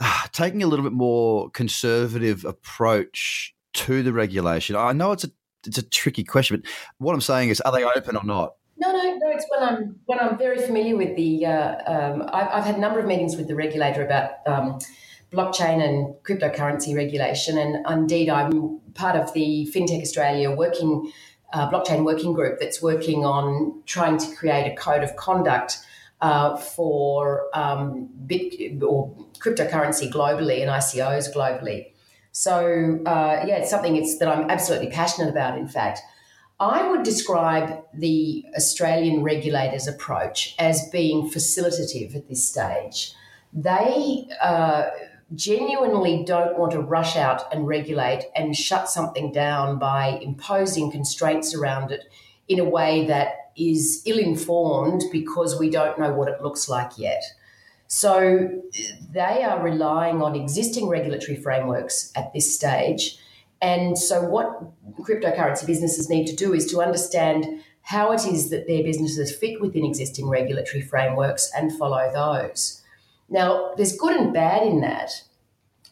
taking 0.32 0.62
a 0.62 0.66
little 0.66 0.84
bit 0.84 0.92
more 0.92 1.50
conservative 1.50 2.44
approach 2.44 3.54
to 3.74 4.02
the 4.02 4.12
regulation? 4.12 4.76
I 4.76 4.92
know 4.92 5.12
it's 5.12 5.24
a 5.24 5.30
it's 5.66 5.78
a 5.78 5.82
tricky 5.82 6.24
question, 6.24 6.60
but 6.60 6.70
what 6.98 7.14
I'm 7.14 7.22
saying 7.22 7.48
is, 7.48 7.60
are 7.62 7.72
they 7.72 7.84
open 7.84 8.16
or 8.16 8.24
not? 8.24 8.54
No, 8.76 8.92
no, 8.92 9.18
It's 9.34 9.46
when 9.48 9.62
I'm 9.68 9.96
when 10.06 10.20
I'm 10.20 10.38
very 10.38 10.58
familiar 10.58 10.96
with 10.96 11.16
the. 11.16 11.46
Uh, 11.46 11.92
um, 11.92 12.22
I've, 12.32 12.48
I've, 12.48 12.64
had 12.64 12.76
a 12.76 12.80
number 12.80 13.00
of 13.00 13.06
meetings 13.06 13.36
with 13.36 13.48
the 13.48 13.56
regulator 13.56 14.04
about 14.04 14.30
um, 14.46 14.78
blockchain 15.32 15.82
and 15.82 16.14
cryptocurrency 16.22 16.94
regulation, 16.94 17.58
and 17.58 17.84
indeed, 17.90 18.30
I'm 18.30 18.80
part 18.94 19.16
of 19.16 19.32
the 19.32 19.68
FinTech 19.74 20.02
Australia 20.02 20.52
working 20.52 21.12
uh, 21.52 21.68
blockchain 21.68 22.04
working 22.04 22.32
group 22.32 22.60
that's 22.60 22.80
working 22.80 23.24
on 23.24 23.82
trying 23.86 24.18
to 24.18 24.34
create 24.36 24.72
a 24.72 24.76
code 24.76 25.02
of 25.02 25.14
conduct. 25.16 25.78
Uh, 26.20 26.56
for 26.56 27.48
um, 27.54 28.08
bit 28.26 28.82
or 28.82 29.14
cryptocurrency 29.40 30.10
globally 30.10 30.62
and 30.62 30.70
ICOs 30.70 31.30
globally. 31.34 31.92
So 32.32 33.00
uh, 33.04 33.44
yeah, 33.46 33.56
it's 33.56 33.68
something 33.68 33.96
it's, 33.96 34.16
that 34.18 34.28
I'm 34.28 34.48
absolutely 34.48 34.88
passionate 34.88 35.28
about. 35.28 35.58
In 35.58 35.68
fact, 35.68 36.00
I 36.64 36.88
would 36.88 37.02
describe 37.02 37.84
the 37.92 38.42
Australian 38.56 39.22
regulators' 39.22 39.86
approach 39.86 40.54
as 40.58 40.88
being 40.88 41.28
facilitative 41.28 42.16
at 42.16 42.26
this 42.26 42.48
stage. 42.48 43.12
They 43.52 44.26
uh, 44.42 44.84
genuinely 45.34 46.24
don't 46.24 46.58
want 46.58 46.72
to 46.72 46.80
rush 46.80 47.16
out 47.16 47.52
and 47.52 47.66
regulate 47.66 48.30
and 48.34 48.56
shut 48.56 48.88
something 48.88 49.30
down 49.30 49.78
by 49.78 50.18
imposing 50.22 50.90
constraints 50.90 51.54
around 51.54 51.92
it 51.92 52.04
in 52.48 52.58
a 52.58 52.64
way 52.64 53.06
that 53.08 53.50
is 53.58 54.02
ill 54.06 54.18
informed 54.18 55.02
because 55.12 55.60
we 55.60 55.68
don't 55.68 55.98
know 55.98 56.14
what 56.14 56.28
it 56.28 56.40
looks 56.40 56.66
like 56.66 56.92
yet. 56.96 57.22
So 57.88 58.62
they 59.12 59.44
are 59.44 59.62
relying 59.62 60.22
on 60.22 60.34
existing 60.34 60.88
regulatory 60.88 61.36
frameworks 61.36 62.10
at 62.16 62.32
this 62.32 62.54
stage 62.54 63.18
and 63.64 63.98
so, 63.98 64.22
what 64.22 64.60
cryptocurrency 65.00 65.66
businesses 65.66 66.10
need 66.10 66.26
to 66.26 66.36
do 66.36 66.52
is 66.52 66.66
to 66.66 66.82
understand 66.82 67.62
how 67.80 68.12
it 68.12 68.26
is 68.26 68.50
that 68.50 68.66
their 68.66 68.82
businesses 68.82 69.34
fit 69.34 69.58
within 69.58 69.86
existing 69.86 70.28
regulatory 70.28 70.82
frameworks 70.82 71.50
and 71.56 71.72
follow 71.72 72.10
those. 72.12 72.82
Now, 73.30 73.72
there's 73.78 73.96
good 73.96 74.20
and 74.20 74.34
bad 74.34 74.66
in 74.66 74.82
that. 74.82 75.22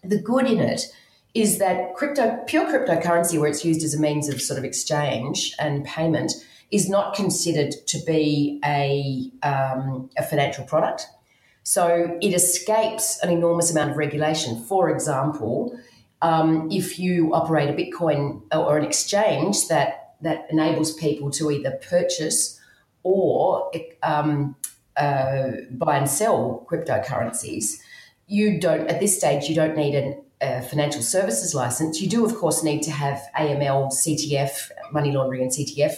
The 0.04 0.20
good 0.20 0.46
in 0.46 0.60
it 0.60 0.94
is 1.32 1.58
that 1.60 1.94
crypto, 1.94 2.44
pure 2.46 2.66
cryptocurrency, 2.66 3.40
where 3.40 3.48
it's 3.48 3.64
used 3.64 3.82
as 3.82 3.94
a 3.94 4.00
means 4.00 4.28
of 4.28 4.42
sort 4.42 4.58
of 4.58 4.64
exchange 4.64 5.54
and 5.58 5.82
payment, 5.82 6.30
is 6.70 6.90
not 6.90 7.14
considered 7.14 7.72
to 7.86 7.98
be 8.06 8.60
a, 8.66 9.30
um, 9.46 10.10
a 10.18 10.22
financial 10.22 10.64
product. 10.64 11.06
So 11.62 12.18
it 12.20 12.34
escapes 12.34 13.18
an 13.22 13.30
enormous 13.30 13.70
amount 13.70 13.92
of 13.92 13.96
regulation. 13.96 14.62
For 14.62 14.90
example, 14.90 15.74
um, 16.22 16.70
if 16.70 16.98
you 16.98 17.34
operate 17.34 17.68
a 17.68 17.72
Bitcoin 17.72 18.42
or 18.54 18.78
an 18.78 18.84
exchange 18.84 19.68
that 19.68 20.14
that 20.22 20.46
enables 20.50 20.94
people 20.94 21.32
to 21.32 21.50
either 21.50 21.72
purchase 21.88 22.60
or 23.02 23.70
um, 24.04 24.54
uh, 24.96 25.50
buy 25.72 25.96
and 25.96 26.08
sell 26.08 26.64
cryptocurrencies, 26.70 27.80
you 28.28 28.60
don't 28.60 28.88
at 28.88 29.00
this 29.00 29.18
stage 29.18 29.48
you 29.48 29.54
don't 29.54 29.76
need 29.76 29.96
an, 29.96 30.22
a 30.40 30.62
financial 30.62 31.02
services 31.02 31.54
license. 31.54 32.00
You 32.00 32.08
do, 32.08 32.24
of 32.24 32.36
course, 32.36 32.62
need 32.62 32.82
to 32.84 32.92
have 32.92 33.20
AML, 33.36 33.92
CTF, 33.92 34.70
money 34.92 35.10
laundering, 35.10 35.42
and 35.42 35.50
CTF 35.50 35.96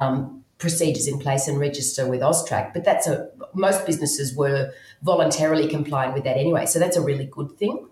um, 0.00 0.42
procedures 0.56 1.06
in 1.06 1.18
place 1.18 1.48
and 1.48 1.60
register 1.60 2.08
with 2.08 2.22
AUSTRAC. 2.22 2.72
But 2.72 2.84
that's 2.84 3.06
a 3.06 3.28
most 3.52 3.84
businesses 3.84 4.34
were 4.34 4.72
voluntarily 5.02 5.68
complying 5.68 6.14
with 6.14 6.24
that 6.24 6.38
anyway, 6.38 6.64
so 6.64 6.78
that's 6.78 6.96
a 6.96 7.02
really 7.02 7.26
good 7.26 7.52
thing. 7.58 7.90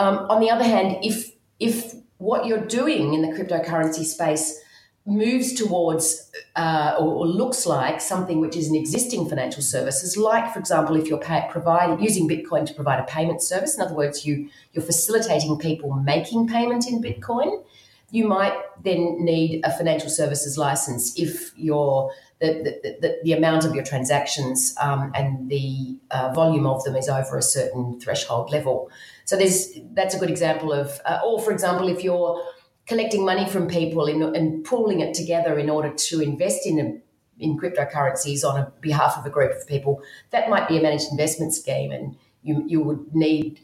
Um, 0.00 0.30
on 0.30 0.40
the 0.40 0.50
other 0.50 0.64
hand, 0.64 1.04
if 1.04 1.30
if 1.58 1.94
what 2.16 2.46
you're 2.46 2.66
doing 2.66 3.12
in 3.12 3.20
the 3.20 3.28
cryptocurrency 3.28 4.02
space 4.02 4.58
moves 5.04 5.52
towards 5.52 6.30
uh, 6.56 6.96
or, 6.98 7.08
or, 7.08 7.26
looks 7.26 7.66
like 7.66 8.00
something 8.00 8.40
which 8.40 8.56
is 8.56 8.68
an 8.68 8.76
existing 8.76 9.28
financial 9.28 9.62
services, 9.62 10.16
like 10.16 10.52
for 10.54 10.58
example, 10.58 10.96
if 10.96 11.06
you're 11.06 11.18
pay, 11.18 11.46
providing 11.50 12.02
using 12.02 12.26
Bitcoin 12.26 12.64
to 12.64 12.72
provide 12.72 12.98
a 12.98 13.04
payment 13.04 13.42
service, 13.42 13.76
in 13.76 13.82
other 13.82 13.94
words, 13.94 14.24
you 14.24 14.48
you're 14.72 14.84
facilitating 14.84 15.58
people 15.58 15.92
making 15.92 16.48
payment 16.48 16.86
in 16.86 17.02
Bitcoin, 17.02 17.62
you 18.10 18.26
might 18.26 18.56
then 18.82 19.22
need 19.22 19.60
a 19.64 19.70
financial 19.70 20.08
services 20.08 20.56
license 20.56 21.18
if 21.18 21.52
your 21.58 22.10
the, 22.40 22.98
the, 23.00 23.18
the, 23.22 23.32
amount 23.32 23.66
of 23.66 23.74
your 23.74 23.84
transactions 23.84 24.74
um, 24.80 25.12
and 25.14 25.50
the 25.50 25.98
uh, 26.10 26.32
volume 26.32 26.66
of 26.66 26.82
them 26.84 26.96
is 26.96 27.08
over 27.08 27.36
a 27.36 27.42
certain 27.42 28.00
threshold 28.00 28.50
level. 28.50 28.90
So 29.26 29.36
there's 29.36 29.68
that's 29.92 30.14
a 30.14 30.18
good 30.18 30.30
example 30.30 30.72
of, 30.72 31.00
uh, 31.04 31.20
or 31.24 31.38
for 31.38 31.52
example, 31.52 31.88
if 31.88 32.02
you're 32.02 32.42
collecting 32.86 33.24
money 33.24 33.46
from 33.46 33.68
people 33.68 34.06
in, 34.06 34.22
and 34.34 34.64
pooling 34.64 35.00
it 35.00 35.14
together 35.14 35.58
in 35.58 35.68
order 35.68 35.90
to 35.90 36.20
invest 36.20 36.66
in 36.66 36.80
a, 36.80 37.44
in 37.44 37.58
cryptocurrencies 37.58 38.42
on 38.42 38.58
a 38.58 38.72
behalf 38.80 39.18
of 39.18 39.26
a 39.26 39.30
group 39.30 39.52
of 39.52 39.66
people, 39.66 40.02
that 40.30 40.48
might 40.48 40.66
be 40.66 40.78
a 40.78 40.82
managed 40.82 41.10
investment 41.10 41.54
scheme, 41.54 41.92
and 41.92 42.16
you 42.42 42.64
you 42.66 42.80
would 42.80 43.14
need 43.14 43.60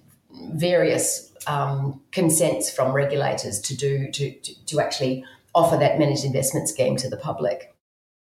various 0.52 1.32
um, 1.46 2.02
consents 2.12 2.70
from 2.70 2.92
regulators 2.92 3.58
to 3.60 3.74
do 3.74 4.10
to, 4.12 4.32
to, 4.32 4.66
to 4.66 4.80
actually 4.80 5.24
offer 5.54 5.78
that 5.78 5.98
managed 5.98 6.24
investment 6.24 6.68
scheme 6.68 6.96
to 6.96 7.08
the 7.08 7.16
public. 7.16 7.74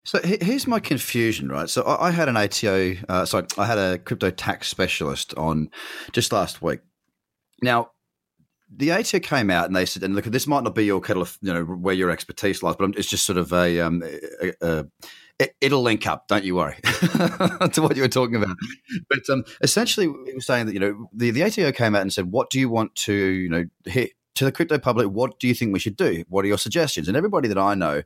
So 0.06 0.20
here's 0.22 0.68
my 0.68 0.78
confusion, 0.78 1.48
right? 1.48 1.68
So 1.68 1.84
I 1.84 2.12
had 2.12 2.28
an 2.28 2.36
ATO, 2.36 2.94
uh, 3.08 3.24
sorry, 3.24 3.46
I 3.58 3.66
had 3.66 3.76
a 3.76 3.98
crypto 3.98 4.30
tax 4.30 4.68
specialist 4.68 5.34
on 5.36 5.68
just 6.12 6.32
last 6.32 6.62
week, 6.62 6.80
now, 7.62 7.90
the 8.74 8.92
ATO 8.92 9.20
came 9.20 9.50
out 9.50 9.66
and 9.66 9.76
they 9.76 9.86
said, 9.86 10.02
and 10.02 10.14
look, 10.14 10.24
this 10.24 10.46
might 10.46 10.64
not 10.64 10.74
be 10.74 10.84
your 10.84 11.00
kettle 11.00 11.22
of, 11.22 11.38
you 11.40 11.52
know, 11.52 11.64
where 11.64 11.94
your 11.94 12.10
expertise 12.10 12.62
lies, 12.62 12.74
but 12.76 12.96
it's 12.96 13.08
just 13.08 13.24
sort 13.24 13.38
of 13.38 13.52
a, 13.52 13.80
um, 13.80 14.02
a, 14.42 14.52
a 14.60 14.86
it, 15.38 15.72
will 15.72 15.82
link 15.82 16.06
up. 16.06 16.26
Don't 16.26 16.44
you 16.44 16.56
worry 16.56 16.76
to 16.82 17.80
what 17.80 17.94
you 17.94 18.02
were 18.02 18.08
talking 18.08 18.36
about. 18.36 18.56
But 19.08 19.20
um, 19.30 19.44
essentially, 19.60 20.06
it 20.26 20.34
was 20.34 20.46
saying 20.46 20.66
that 20.66 20.72
you 20.72 20.80
know 20.80 21.08
the 21.12 21.30
the 21.30 21.44
ATO 21.44 21.72
came 21.72 21.94
out 21.94 22.00
and 22.00 22.12
said, 22.12 22.32
"What 22.32 22.48
do 22.48 22.58
you 22.58 22.70
want 22.70 22.94
to 22.94 23.12
you 23.12 23.50
know 23.50 23.66
hit 23.84 24.12
to 24.36 24.44
the 24.44 24.52
crypto 24.52 24.78
public, 24.78 25.08
what 25.08 25.38
do 25.40 25.48
you 25.48 25.54
think 25.54 25.72
we 25.72 25.78
should 25.78 25.96
do? 25.96 26.24
What 26.28 26.44
are 26.44 26.48
your 26.48 26.58
suggestions? 26.58 27.08
And 27.08 27.16
everybody 27.16 27.48
that 27.48 27.58
I 27.58 27.74
know, 27.74 28.02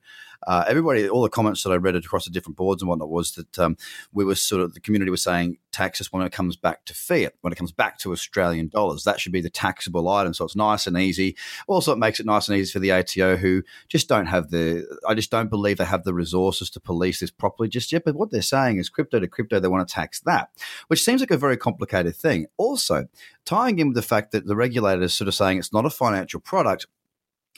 uh, 0.46 0.64
everybody, 0.66 1.08
all 1.08 1.22
the 1.22 1.28
comments 1.28 1.62
that 1.62 1.70
I 1.70 1.76
read 1.76 1.96
across 1.96 2.24
the 2.24 2.30
different 2.30 2.56
boards 2.56 2.82
and 2.82 2.88
whatnot 2.88 3.10
was 3.10 3.32
that 3.32 3.58
um, 3.58 3.76
we 4.12 4.24
were 4.24 4.34
sort 4.34 4.62
of 4.62 4.74
the 4.74 4.80
community 4.80 5.10
was 5.10 5.22
saying 5.22 5.58
taxes 5.72 6.12
when 6.12 6.22
it 6.22 6.32
comes 6.32 6.56
back 6.56 6.84
to 6.86 6.94
fiat, 6.94 7.34
when 7.42 7.52
it 7.52 7.56
comes 7.56 7.72
back 7.72 7.98
to 7.98 8.12
Australian 8.12 8.68
dollars, 8.68 9.04
that 9.04 9.20
should 9.20 9.32
be 9.32 9.40
the 9.40 9.50
taxable 9.50 10.08
item. 10.08 10.32
So 10.34 10.44
it's 10.44 10.56
nice 10.56 10.86
and 10.86 10.96
easy. 10.96 11.36
Also, 11.66 11.92
it 11.92 11.98
makes 11.98 12.20
it 12.20 12.26
nice 12.26 12.48
and 12.48 12.56
easy 12.56 12.72
for 12.72 12.78
the 12.78 12.92
ATO 12.92 13.36
who 13.36 13.62
just 13.88 14.08
don't 14.08 14.26
have 14.26 14.50
the. 14.50 14.86
I 15.06 15.14
just 15.14 15.30
don't 15.30 15.50
believe 15.50 15.76
they 15.76 15.84
have 15.84 16.04
the 16.04 16.14
resources 16.14 16.70
to 16.70 16.80
police 16.80 17.20
this 17.20 17.30
properly 17.30 17.68
just 17.68 17.92
yet. 17.92 18.04
But 18.04 18.16
what 18.16 18.30
they're 18.30 18.42
saying 18.42 18.78
is 18.78 18.88
crypto 18.88 19.20
to 19.20 19.28
crypto, 19.28 19.60
they 19.60 19.68
want 19.68 19.86
to 19.86 19.94
tax 19.94 20.20
that, 20.20 20.50
which 20.88 21.04
seems 21.04 21.20
like 21.20 21.30
a 21.30 21.36
very 21.36 21.56
complicated 21.56 22.16
thing. 22.16 22.46
Also, 22.56 23.08
tying 23.44 23.78
in 23.78 23.88
with 23.88 23.96
the 23.96 24.02
fact 24.02 24.32
that 24.32 24.46
the 24.46 24.56
regulator 24.56 25.02
is 25.02 25.14
sort 25.14 25.28
of 25.28 25.34
saying 25.34 25.58
it's 25.58 25.72
not 25.72 25.86
a 25.86 25.90
financial 25.90 26.40
product, 26.40 26.86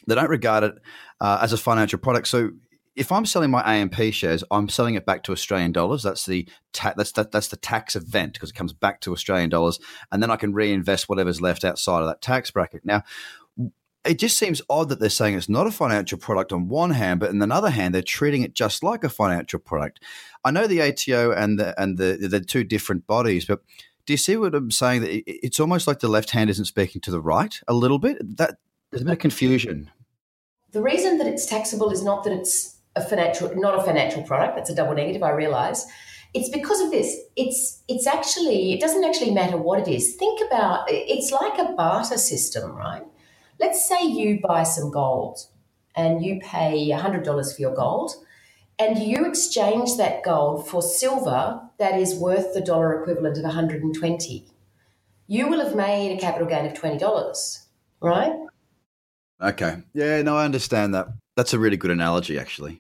they 0.06 0.14
don't 0.14 0.30
regard 0.30 0.64
it 0.64 0.74
uh, 1.20 1.38
as 1.40 1.52
a 1.52 1.58
financial 1.58 1.98
product. 1.98 2.26
So 2.28 2.50
if 2.94 3.10
I'm 3.10 3.24
selling 3.24 3.50
my 3.50 3.62
AMP 3.62 3.94
shares, 4.12 4.44
I'm 4.50 4.68
selling 4.68 4.96
it 4.96 5.06
back 5.06 5.22
to 5.24 5.32
Australian 5.32 5.72
dollars. 5.72 6.02
That's 6.02 6.26
the 6.26 6.46
ta- 6.72 6.94
that's 6.96 7.12
that, 7.12 7.32
that's 7.32 7.48
the 7.48 7.56
tax 7.56 7.96
event 7.96 8.34
because 8.34 8.50
it 8.50 8.54
comes 8.54 8.72
back 8.72 9.00
to 9.02 9.12
Australian 9.12 9.50
dollars, 9.50 9.80
and 10.10 10.22
then 10.22 10.30
I 10.30 10.36
can 10.36 10.52
reinvest 10.52 11.08
whatever's 11.08 11.40
left 11.40 11.64
outside 11.64 12.00
of 12.00 12.06
that 12.06 12.20
tax 12.20 12.50
bracket. 12.50 12.84
Now, 12.84 13.02
it 14.04 14.18
just 14.18 14.36
seems 14.36 14.60
odd 14.68 14.88
that 14.90 15.00
they're 15.00 15.08
saying 15.08 15.36
it's 15.36 15.48
not 15.48 15.66
a 15.66 15.70
financial 15.70 16.18
product 16.18 16.52
on 16.52 16.68
one 16.68 16.90
hand, 16.90 17.20
but 17.20 17.30
on 17.30 17.38
the 17.38 17.54
other 17.54 17.70
hand, 17.70 17.94
they're 17.94 18.02
treating 18.02 18.42
it 18.42 18.54
just 18.54 18.82
like 18.82 19.04
a 19.04 19.08
financial 19.08 19.58
product. 19.58 20.02
I 20.44 20.50
know 20.50 20.66
the 20.66 20.82
ATO 20.82 21.32
and 21.32 21.58
the 21.58 21.80
and 21.80 21.96
the 21.96 22.28
the 22.28 22.40
two 22.40 22.64
different 22.64 23.06
bodies, 23.06 23.46
but 23.46 23.60
do 24.04 24.12
you 24.12 24.18
see 24.18 24.36
what 24.36 24.54
I'm 24.54 24.70
saying? 24.70 25.02
That 25.02 25.22
it's 25.26 25.60
almost 25.60 25.86
like 25.86 26.00
the 26.00 26.08
left 26.08 26.30
hand 26.30 26.50
isn't 26.50 26.64
speaking 26.66 27.00
to 27.02 27.10
the 27.10 27.20
right 27.20 27.58
a 27.68 27.72
little 27.72 27.98
bit. 27.98 28.18
That 28.36 28.56
there's 28.90 29.02
a 29.02 29.06
bit 29.06 29.12
of 29.12 29.18
confusion. 29.18 29.90
The 30.72 30.82
reason 30.82 31.18
that 31.18 31.26
it's 31.26 31.46
taxable 31.46 31.90
is 31.90 32.02
not 32.02 32.24
that 32.24 32.32
it's 32.32 32.78
a 32.96 33.02
financial, 33.02 33.54
not 33.56 33.78
a 33.78 33.82
financial 33.82 34.22
product. 34.22 34.56
That's 34.56 34.70
a 34.70 34.74
double 34.74 34.94
negative. 34.94 35.22
I 35.22 35.30
realise. 35.30 35.86
It's 36.34 36.48
because 36.48 36.80
of 36.80 36.90
this. 36.90 37.14
It's 37.36 37.82
it's 37.88 38.06
actually 38.06 38.72
it 38.72 38.80
doesn't 38.80 39.04
actually 39.04 39.32
matter 39.32 39.58
what 39.58 39.80
it 39.80 39.88
is. 39.88 40.16
Think 40.16 40.40
about 40.46 40.86
it's 40.88 41.30
like 41.30 41.58
a 41.58 41.72
barter 41.72 42.16
system, 42.16 42.74
right? 42.74 43.02
Let's 43.60 43.86
say 43.86 44.02
you 44.06 44.40
buy 44.40 44.62
some 44.62 44.90
gold 44.90 45.46
and 45.94 46.24
you 46.24 46.40
pay 46.40 46.90
hundred 46.90 47.24
dollars 47.24 47.54
for 47.54 47.60
your 47.60 47.74
gold 47.74 48.14
and 48.78 48.98
you 48.98 49.26
exchange 49.26 49.96
that 49.96 50.22
gold 50.22 50.68
for 50.68 50.82
silver 50.82 51.60
that 51.78 51.98
is 51.98 52.14
worth 52.14 52.54
the 52.54 52.60
dollar 52.60 53.00
equivalent 53.00 53.36
of 53.36 53.44
120 53.44 54.46
you 55.26 55.48
will 55.48 55.64
have 55.64 55.76
made 55.76 56.16
a 56.16 56.20
capital 56.20 56.48
gain 56.48 56.66
of 56.66 56.72
$20 56.72 57.66
right 58.00 58.32
okay 59.40 59.82
yeah 59.94 60.22
no 60.22 60.36
i 60.36 60.44
understand 60.44 60.94
that 60.94 61.08
that's 61.36 61.52
a 61.52 61.58
really 61.58 61.76
good 61.76 61.90
analogy 61.90 62.38
actually 62.38 62.78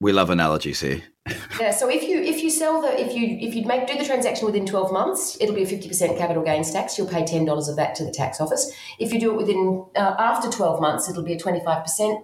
we 0.00 0.12
love 0.12 0.30
analogies 0.30 0.80
here 0.80 1.02
yeah 1.60 1.70
so 1.70 1.88
if 1.88 2.02
you 2.02 2.20
if 2.20 2.42
you 2.42 2.50
sell 2.50 2.80
the 2.80 3.00
if 3.00 3.14
you 3.14 3.38
if 3.40 3.54
you 3.54 3.64
make 3.64 3.86
do 3.86 3.96
the 3.96 4.04
transaction 4.04 4.46
within 4.46 4.66
12 4.66 4.92
months 4.92 5.36
it'll 5.40 5.54
be 5.54 5.62
a 5.62 5.66
50% 5.66 6.18
capital 6.18 6.42
gains 6.42 6.72
tax 6.72 6.96
you'll 6.96 7.08
pay 7.08 7.22
$10 7.22 7.68
of 7.68 7.76
that 7.76 7.94
to 7.94 8.04
the 8.04 8.12
tax 8.12 8.40
office 8.40 8.72
if 8.98 9.12
you 9.12 9.18
do 9.18 9.32
it 9.32 9.36
within 9.36 9.84
uh, 9.96 10.14
after 10.18 10.50
12 10.50 10.80
months 10.80 11.08
it'll 11.08 11.22
be 11.22 11.32
a 11.32 11.38
25% 11.38 12.22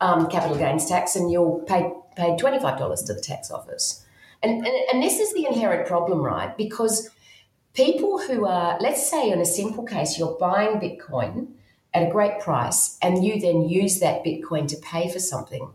um, 0.00 0.28
capital 0.28 0.56
gains 0.56 0.86
tax 0.86 1.16
and 1.16 1.30
you'll 1.30 1.60
pay 1.60 1.90
paid 2.16 2.38
$25 2.38 3.06
to 3.06 3.14
the 3.14 3.20
tax 3.20 3.50
office. 3.50 4.04
And, 4.42 4.66
and, 4.66 4.74
and 4.92 5.02
this 5.02 5.18
is 5.18 5.32
the 5.34 5.46
inherent 5.46 5.86
problem, 5.86 6.20
right? 6.20 6.56
Because 6.56 7.10
people 7.72 8.18
who 8.20 8.46
are, 8.46 8.78
let's 8.80 9.08
say 9.08 9.30
in 9.30 9.40
a 9.40 9.44
simple 9.44 9.84
case, 9.84 10.18
you're 10.18 10.36
buying 10.38 10.80
Bitcoin 10.80 11.48
at 11.94 12.08
a 12.08 12.10
great 12.10 12.40
price 12.40 12.98
and 13.00 13.24
you 13.24 13.40
then 13.40 13.68
use 13.68 14.00
that 14.00 14.24
Bitcoin 14.24 14.66
to 14.68 14.76
pay 14.76 15.10
for 15.10 15.20
something. 15.20 15.72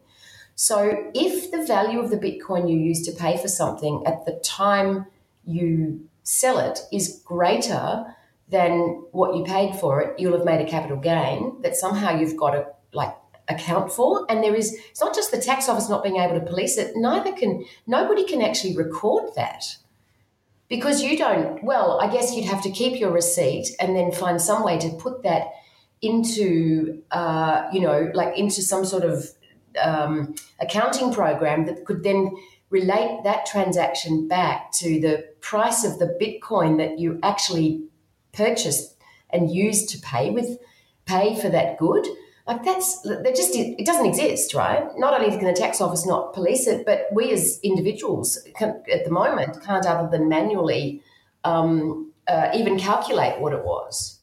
So 0.56 1.10
if 1.16 1.52
the 1.52 1.66
value 1.66 2.00
of 2.02 2.10
the 2.10 2.18
Bitcoin 2.18 2.70
you 2.70 2.78
use 2.78 3.06
to 3.06 3.14
pay 3.14 3.38
for 3.38 3.48
something 3.48 4.04
at 4.06 4.26
the 4.26 4.34
time 4.44 5.06
you 5.46 6.08
sell 6.24 6.60
it 6.60 6.80
is 6.92 7.22
greater 7.24 8.14
than 8.50 9.04
what 9.12 9.36
you 9.36 9.44
paid 9.46 9.76
for 9.80 10.02
it, 10.02 10.20
you'll 10.20 10.38
have 10.38 10.46
made 10.46 10.60
a 10.60 10.70
capital 10.70 10.98
gain 10.98 11.62
that 11.62 11.78
somehow 11.78 12.20
you've 12.20 12.36
got 12.36 12.52
to 12.52 12.68
like 12.92 13.16
account 13.48 13.92
for. 13.92 14.26
And 14.30 14.44
there 14.44 14.56
is, 14.56 14.78
it's 14.90 15.02
not 15.02 15.16
just 15.16 15.32
the 15.32 15.42
tax 15.42 15.70
office 15.70 15.88
not 15.88 16.04
being 16.04 16.18
able 16.18 16.40
to 16.40 16.46
police 16.46 16.78
it, 16.78 16.94
neither 16.96 17.32
can, 17.32 17.66
nobody 17.88 18.26
can 18.26 18.42
actually 18.42 18.76
record 18.76 19.32
that. 19.36 19.78
Because 20.68 21.02
you 21.02 21.18
don't, 21.18 21.64
well, 21.64 22.00
I 22.00 22.12
guess 22.12 22.36
you'd 22.36 22.46
have 22.46 22.62
to 22.64 22.70
keep 22.70 23.00
your 23.00 23.12
receipt 23.12 23.70
and 23.80 23.96
then 23.96 24.12
find 24.12 24.40
some 24.40 24.64
way 24.64 24.78
to 24.78 24.90
put 24.90 25.24
that 25.24 25.48
into, 26.02 27.02
uh, 27.12 27.68
you 27.74 27.82
know, 27.82 28.12
like 28.14 28.38
into 28.38 28.62
some 28.62 28.86
sort 28.86 29.04
of 29.04 29.30
um, 29.82 30.36
accounting 30.60 31.14
program 31.14 31.66
that 31.66 31.86
could 31.86 32.04
then 32.04 32.36
relate 32.70 33.22
that 33.24 33.46
transaction 33.46 34.28
back 34.28 34.72
to 34.72 35.00
the 35.02 35.26
price 35.42 35.84
of 35.84 36.00
the 36.00 36.18
Bitcoin 36.22 36.78
that 36.78 37.00
you 37.00 37.20
actually 37.24 37.84
purchased 38.32 38.96
and 39.32 39.52
used 39.52 39.90
to 39.90 40.00
pay 40.00 40.30
with 40.30 40.58
pay 41.06 41.40
for 41.40 41.50
that 41.50 41.78
good. 41.80 42.06
like 42.46 42.64
that's 42.64 43.02
that 43.02 43.36
just 43.36 43.56
it 43.56 43.86
doesn't 43.86 44.06
exist, 44.06 44.54
right? 44.54 44.84
Not 44.98 45.20
only 45.20 45.36
can 45.38 45.46
the 45.46 45.54
tax 45.54 45.82
office 45.82 46.06
not 46.06 46.34
police 46.34 46.68
it, 46.68 46.86
but 46.86 47.08
we 47.12 47.32
as 47.32 47.60
individuals 47.64 48.40
can, 48.56 48.82
at 48.92 49.06
the 49.06 49.12
moment 49.12 49.62
can't 49.64 49.86
other 49.86 50.10
than 50.10 50.30
manually 50.30 51.04
um, 51.44 52.12
uh, 52.28 52.50
even 52.54 52.78
calculate 52.78 53.40
what 53.40 53.54
it 53.54 53.64
was 53.64 54.19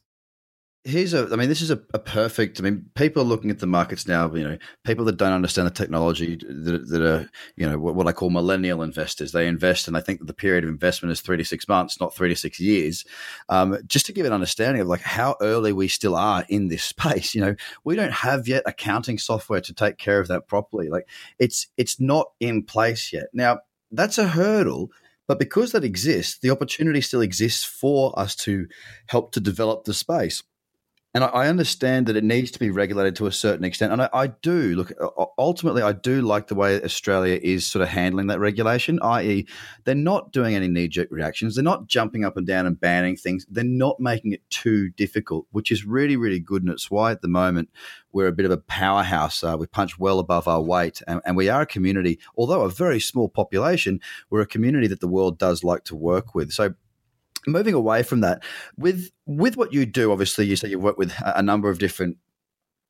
here's 0.87 1.13
a 1.13 1.27
i 1.31 1.35
mean 1.35 1.49
this 1.49 1.61
is 1.61 1.69
a, 1.69 1.79
a, 1.93 1.99
perfect 1.99 2.59
i 2.59 2.63
mean 2.63 2.85
people 2.95 3.21
are 3.21 3.25
looking 3.25 3.51
at 3.51 3.59
the 3.59 3.67
markets 3.67 4.07
now 4.07 4.33
you 4.33 4.43
know 4.43 4.57
people 4.85 5.03
that 5.03 5.17
don't 5.17 5.33
understand 5.33 5.65
the 5.65 5.71
technology 5.71 6.37
that, 6.37 6.87
that 6.87 7.01
are 7.01 7.29
you 7.57 7.69
know 7.69 7.77
what, 7.77 7.93
what, 7.93 8.07
i 8.07 8.13
call 8.13 8.29
millennial 8.29 8.81
investors. 8.81 9.31
They 9.31 9.47
invest 9.47 9.87
and 9.87 9.95
they 9.95 10.01
think 10.01 10.19
that 10.19 10.27
the 10.27 10.33
period 10.33 10.63
of 10.63 10.69
investment 10.69 11.11
is 11.11 11.19
three 11.19 11.37
to 11.37 11.43
six 11.43 11.67
months 11.67 11.99
not 11.99 12.15
three 12.15 12.29
to 12.29 12.35
six 12.35 12.59
years. 12.59 13.03
Um, 13.49 13.77
just 13.87 14.05
to 14.05 14.13
give 14.13 14.25
an 14.25 14.33
understanding 14.33 14.81
of 14.81 14.87
like 14.87 15.01
how 15.01 15.35
early 15.41 15.73
we 15.73 15.87
still 15.87 16.15
are 16.15 16.45
in 16.47 16.69
this 16.69 16.83
space 16.83 17.35
you 17.35 17.41
know 17.41 17.55
we 17.83 17.95
don't 17.95 18.13
have 18.13 18.47
yet 18.47 18.63
accounting 18.65 19.17
software 19.17 19.61
to 19.61 19.73
take 19.73 19.97
care 19.97 20.19
of 20.19 20.29
that 20.29 20.47
properly. 20.47 20.89
Like 20.89 21.07
it's 21.37 21.67
it's 21.77 21.99
not 21.99 22.27
in 22.39 22.63
place 22.63 23.11
yet. 23.11 23.25
Now 23.33 23.59
that's 23.91 24.17
a 24.17 24.27
hurdle 24.29 24.91
but 25.27 25.39
because 25.39 25.73
that 25.73 25.83
exists, 25.83 26.39
the 26.39 26.51
opportunity 26.51 27.01
still 27.01 27.19
exists 27.19 27.65
for 27.65 28.17
us 28.17 28.33
to 28.37 28.67
help 29.07 29.33
to 29.33 29.41
develop 29.41 29.83
the 29.83 29.93
space 29.93 30.41
and 31.17 31.31
I, 31.33 31.47
understand 31.47 32.05
that 32.05 32.15
it 32.15 32.23
needs 32.23 32.51
to 32.51 32.59
be 32.59 32.69
regulated 32.69 33.15
to 33.15 33.25
a 33.25 33.31
certain 33.31 33.65
extent, 33.65 33.91
and 33.91 34.03
I, 34.03 34.09
I, 34.13 34.27
do 34.27 34.75
look. 34.75 34.91
Ultimately, 35.39 35.81
I 35.81 35.91
do 35.91 36.21
like 36.21 36.45
the 36.45 36.53
way 36.53 36.79
Australia 36.83 37.39
is 37.41 37.65
sort 37.65 37.81
of 37.81 37.89
handling 37.89 38.27
that 38.27 38.39
regulation. 38.39 38.99
I.e., 39.01 39.47
they're 39.83 39.95
not 39.95 40.31
doing 40.31 40.53
any 40.53 40.67
knee 40.67 40.87
jerk 40.87 41.07
reactions. 41.09 41.55
They're 41.55 41.63
not 41.63 41.87
jumping 41.87 42.23
up 42.23 42.37
and 42.37 42.45
down 42.45 42.67
and 42.67 42.79
banning 42.79 43.15
things. 43.15 43.47
They're 43.49 43.63
not 43.63 43.99
making 43.99 44.33
it 44.33 44.47
too 44.51 44.89
difficult, 44.89 45.47
which 45.49 45.71
is 45.71 45.85
really, 45.85 46.17
really 46.17 46.39
good. 46.39 46.61
And 46.61 46.71
it's 46.71 46.91
why 46.91 47.11
at 47.13 47.23
the 47.23 47.27
moment 47.27 47.69
we're 48.11 48.27
a 48.27 48.31
bit 48.31 48.45
of 48.45 48.51
a 48.51 48.57
powerhouse. 48.57 49.43
Uh, 49.43 49.57
we 49.59 49.65
punch 49.65 49.97
well 49.97 50.19
above 50.19 50.47
our 50.47 50.61
weight, 50.61 51.01
and, 51.07 51.19
and 51.25 51.35
we 51.35 51.49
are 51.49 51.61
a 51.61 51.65
community. 51.65 52.19
Although 52.35 52.61
a 52.61 52.69
very 52.69 52.99
small 52.99 53.27
population, 53.27 54.01
we're 54.29 54.41
a 54.41 54.45
community 54.45 54.85
that 54.85 54.99
the 54.99 55.07
world 55.07 55.39
does 55.39 55.63
like 55.63 55.83
to 55.85 55.95
work 55.95 56.35
with. 56.35 56.51
So 56.51 56.75
moving 57.47 57.73
away 57.73 58.03
from 58.03 58.21
that, 58.21 58.43
with 58.77 59.11
with 59.25 59.57
what 59.57 59.73
you 59.73 59.85
do, 59.85 60.11
obviously, 60.11 60.45
you 60.45 60.55
say 60.55 60.69
you 60.69 60.79
work 60.79 60.97
with 60.97 61.13
a 61.21 61.41
number 61.41 61.69
of 61.69 61.79
different 61.79 62.17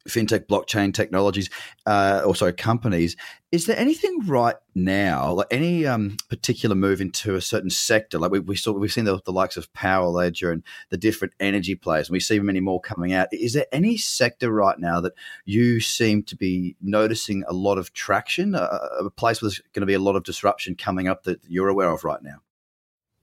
fintech 0.07 0.47
blockchain 0.47 0.93
technologies 0.93 1.49
uh, 1.85 2.21
or 2.25 2.35
sorry 2.35 2.53
companies. 2.53 3.15
Is 3.51 3.65
there 3.65 3.77
anything 3.77 4.25
right 4.25 4.55
now 4.75 5.33
like 5.33 5.47
any 5.51 5.85
um, 5.85 6.17
particular 6.29 6.75
move 6.75 6.99
into 6.99 7.35
a 7.35 7.41
certain 7.41 7.69
sector? 7.69 8.19
Like 8.19 8.31
we, 8.31 8.39
we 8.39 8.55
saw 8.55 8.71
we've 8.71 8.91
seen 8.91 9.05
the, 9.05 9.21
the, 9.25 9.31
likes 9.31 9.57
of 9.57 9.71
power 9.73 10.07
ledger 10.07 10.51
and 10.51 10.63
the 10.89 10.97
different 10.97 11.33
energy 11.39 11.75
players 11.75 12.09
and 12.09 12.13
we 12.13 12.19
see 12.19 12.39
many 12.39 12.59
more 12.59 12.81
coming 12.81 13.13
out. 13.13 13.27
Is 13.31 13.53
there 13.53 13.67
any 13.71 13.97
sector 13.97 14.51
right 14.51 14.79
now 14.79 14.99
that 15.01 15.13
you 15.45 15.79
seem 15.79 16.23
to 16.23 16.35
be 16.35 16.75
noticing 16.81 17.43
a 17.47 17.53
lot 17.53 17.77
of 17.77 17.93
traction 17.93 18.55
a, 18.55 18.59
a 18.99 19.09
place 19.09 19.41
where 19.41 19.49
there's 19.49 19.61
going 19.73 19.81
to 19.81 19.87
be 19.87 19.93
a 19.93 19.99
lot 19.99 20.15
of 20.15 20.23
disruption 20.23 20.75
coming 20.75 21.07
up 21.07 21.23
that 21.23 21.39
you're 21.47 21.69
aware 21.69 21.89
of 21.89 22.03
right 22.03 22.21
now 22.21 22.41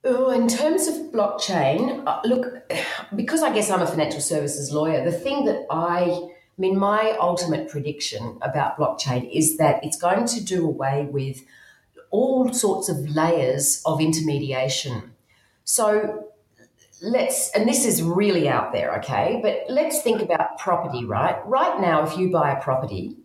Oh, 0.07 0.31
in 0.31 0.49
terms 0.49 0.87
of 0.87 0.95
blockchain, 1.13 2.03
uh, 2.07 2.21
look, 2.25 2.71
because 3.17 3.43
I 3.43 3.55
guess 3.55 3.71
I'm 3.71 3.81
a 3.81 3.87
financial 3.87 4.21
services 4.21 4.71
lawyer, 4.71 5.03
the 5.03 5.17
thing 5.17 5.47
that 5.47 5.67
I, 5.71 6.11
I 6.11 6.31
mean, 6.59 6.79
my 6.79 7.17
ultimate 7.19 7.71
prediction 7.71 8.37
about 8.43 8.77
blockchain 8.77 9.35
is 9.35 9.57
that 9.57 9.83
it's 9.83 9.97
going 9.97 10.27
to 10.27 10.45
do 10.45 10.67
away 10.67 11.09
with 11.11 11.41
all 12.11 12.53
sorts 12.53 12.91
of 12.91 13.09
layers 13.09 13.81
of 13.87 13.99
intermediation. 13.99 15.15
So 15.65 16.27
let's, 17.01 17.51
and 17.53 17.67
this 17.67 17.87
is 17.87 18.03
really 18.03 18.47
out 18.47 18.75
there, 18.75 18.95
okay, 18.99 19.41
but 19.43 19.65
let's 19.71 20.03
think 20.03 20.21
about 20.21 20.59
property, 20.59 21.07
right? 21.07 21.41
Right 21.47 21.81
now, 21.81 22.07
if 22.07 22.19
you 22.19 22.31
buy 22.31 22.53
a 22.53 22.63
property, 22.63 23.17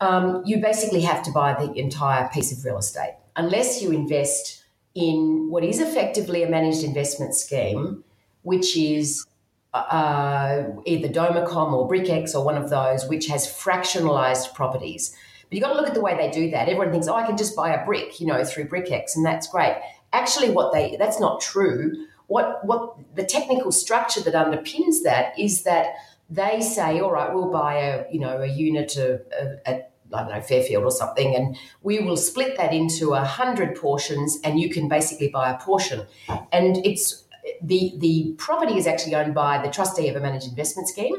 um, 0.00 0.42
you 0.46 0.60
basically 0.60 1.00
have 1.00 1.24
to 1.24 1.32
buy 1.32 1.54
the 1.54 1.72
entire 1.76 2.28
piece 2.28 2.56
of 2.56 2.64
real 2.64 2.78
estate 2.78 3.16
unless 3.34 3.82
you 3.82 3.90
invest 3.90 4.63
in 4.94 5.50
what 5.50 5.64
is 5.64 5.80
effectively 5.80 6.42
a 6.42 6.48
managed 6.48 6.84
investment 6.84 7.34
scheme, 7.34 8.04
which 8.42 8.76
is 8.76 9.26
uh, 9.74 10.64
either 10.84 11.08
DomaCom 11.08 11.72
or 11.72 11.88
BrickX 11.88 12.34
or 12.34 12.44
one 12.44 12.56
of 12.56 12.70
those, 12.70 13.06
which 13.06 13.26
has 13.26 13.46
fractionalized 13.46 14.54
properties. 14.54 15.16
But 15.48 15.56
you've 15.56 15.62
got 15.62 15.72
to 15.72 15.76
look 15.76 15.88
at 15.88 15.94
the 15.94 16.00
way 16.00 16.16
they 16.16 16.30
do 16.30 16.50
that. 16.50 16.68
Everyone 16.68 16.92
thinks, 16.92 17.08
oh, 17.08 17.14
I 17.14 17.26
can 17.26 17.36
just 17.36 17.56
buy 17.56 17.74
a 17.74 17.84
brick, 17.84 18.20
you 18.20 18.26
know, 18.26 18.44
through 18.44 18.68
BrickX, 18.68 19.16
and 19.16 19.26
that's 19.26 19.48
great. 19.48 19.76
Actually, 20.12 20.50
what 20.50 20.72
they 20.72 20.96
that's 20.96 21.18
not 21.18 21.40
true. 21.40 22.06
What 22.28 22.64
what 22.64 22.96
the 23.16 23.24
technical 23.24 23.72
structure 23.72 24.20
that 24.20 24.34
underpins 24.34 25.02
that 25.02 25.38
is 25.38 25.64
that 25.64 25.94
they 26.30 26.60
say, 26.60 27.00
all 27.00 27.10
right, 27.10 27.34
we'll 27.34 27.50
buy 27.50 27.74
a 27.74 28.04
you 28.12 28.20
know 28.20 28.40
a 28.40 28.46
unit 28.46 28.96
of, 28.96 29.22
of, 29.66 29.82
I 30.12 30.22
don't 30.22 30.30
know, 30.30 30.40
Fairfield 30.40 30.84
or 30.84 30.90
something, 30.90 31.34
and 31.34 31.56
we 31.82 31.98
will 32.00 32.16
split 32.16 32.56
that 32.56 32.72
into 32.72 33.14
a 33.14 33.24
hundred 33.24 33.76
portions, 33.76 34.38
and 34.44 34.60
you 34.60 34.70
can 34.70 34.88
basically 34.88 35.28
buy 35.28 35.50
a 35.50 35.58
portion. 35.58 36.06
And 36.52 36.84
it's 36.84 37.24
the 37.62 37.94
the 37.98 38.34
property 38.38 38.76
is 38.76 38.86
actually 38.86 39.14
owned 39.14 39.34
by 39.34 39.62
the 39.62 39.70
trustee 39.70 40.08
of 40.08 40.16
a 40.16 40.20
managed 40.20 40.48
investment 40.48 40.88
scheme, 40.88 41.16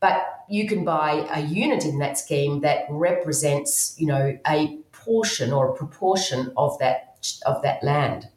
but 0.00 0.44
you 0.48 0.68
can 0.68 0.84
buy 0.84 1.26
a 1.32 1.40
unit 1.40 1.84
in 1.84 1.98
that 1.98 2.18
scheme 2.18 2.60
that 2.60 2.84
represents, 2.90 3.94
you 3.98 4.06
know, 4.06 4.38
a 4.48 4.78
portion 4.92 5.52
or 5.52 5.70
a 5.70 5.74
proportion 5.74 6.52
of 6.56 6.78
that 6.78 7.38
of 7.46 7.62
that 7.62 7.82
land. 7.82 8.28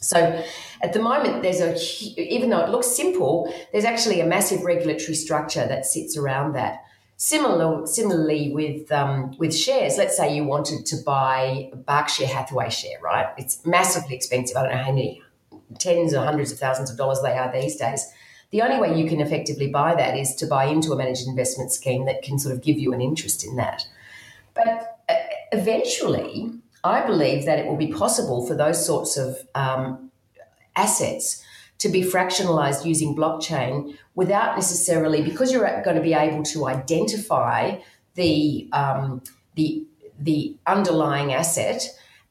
So 0.00 0.44
at 0.82 0.92
the 0.92 1.00
moment, 1.00 1.42
there's 1.42 1.60
a, 1.60 1.74
even 2.20 2.50
though 2.50 2.60
it 2.60 2.68
looks 2.68 2.86
simple, 2.86 3.52
there's 3.72 3.84
actually 3.84 4.20
a 4.20 4.26
massive 4.26 4.62
regulatory 4.62 5.14
structure 5.14 5.66
that 5.66 5.84
sits 5.84 6.16
around 6.16 6.54
that. 6.54 6.84
Similar, 7.18 7.86
similarly 7.86 8.52
with 8.52 8.92
um, 8.92 9.34
with 9.38 9.54
shares, 9.56 9.96
let's 9.96 10.16
say 10.16 10.36
you 10.36 10.44
wanted 10.44 10.84
to 10.86 10.96
buy 11.04 11.70
a 11.72 11.76
Berkshire 11.76 12.26
Hathaway 12.26 12.68
share, 12.68 13.00
right? 13.02 13.28
It's 13.38 13.64
massively 13.64 14.14
expensive. 14.14 14.56
I 14.56 14.62
don't 14.64 14.72
know 14.72 14.84
how 14.84 14.92
many 14.92 15.22
tens 15.78 16.12
or 16.14 16.22
hundreds 16.22 16.52
of 16.52 16.58
thousands 16.58 16.90
of 16.90 16.98
dollars 16.98 17.20
they 17.22 17.32
are 17.32 17.50
these 17.50 17.76
days. 17.76 18.06
The 18.50 18.60
only 18.60 18.78
way 18.78 19.00
you 19.00 19.08
can 19.08 19.20
effectively 19.20 19.68
buy 19.68 19.94
that 19.94 20.16
is 20.16 20.34
to 20.36 20.46
buy 20.46 20.66
into 20.66 20.92
a 20.92 20.96
managed 20.96 21.26
investment 21.26 21.72
scheme 21.72 22.04
that 22.04 22.22
can 22.22 22.38
sort 22.38 22.54
of 22.54 22.62
give 22.62 22.78
you 22.78 22.92
an 22.92 23.00
interest 23.00 23.44
in 23.44 23.56
that. 23.56 23.86
But 24.54 24.98
uh, 25.08 25.14
eventually, 25.52 26.50
I 26.84 27.04
believe 27.06 27.46
that 27.46 27.58
it 27.58 27.66
will 27.66 27.76
be 27.76 27.92
possible 27.92 28.46
for 28.46 28.54
those 28.54 28.84
sorts 28.84 29.16
of 29.16 29.38
um, 29.54 30.10
assets 30.76 31.42
to 31.78 31.88
be 31.88 32.02
fractionalized 32.02 32.84
using 32.84 33.14
blockchain 33.14 33.96
without 34.14 34.56
necessarily 34.56 35.22
because 35.22 35.52
you're 35.52 35.82
going 35.82 35.96
to 35.96 36.02
be 36.02 36.14
able 36.14 36.42
to 36.42 36.66
identify 36.66 37.78
the 38.14 38.68
um, 38.72 39.22
the 39.54 39.86
the 40.18 40.56
underlying 40.66 41.32
asset 41.32 41.86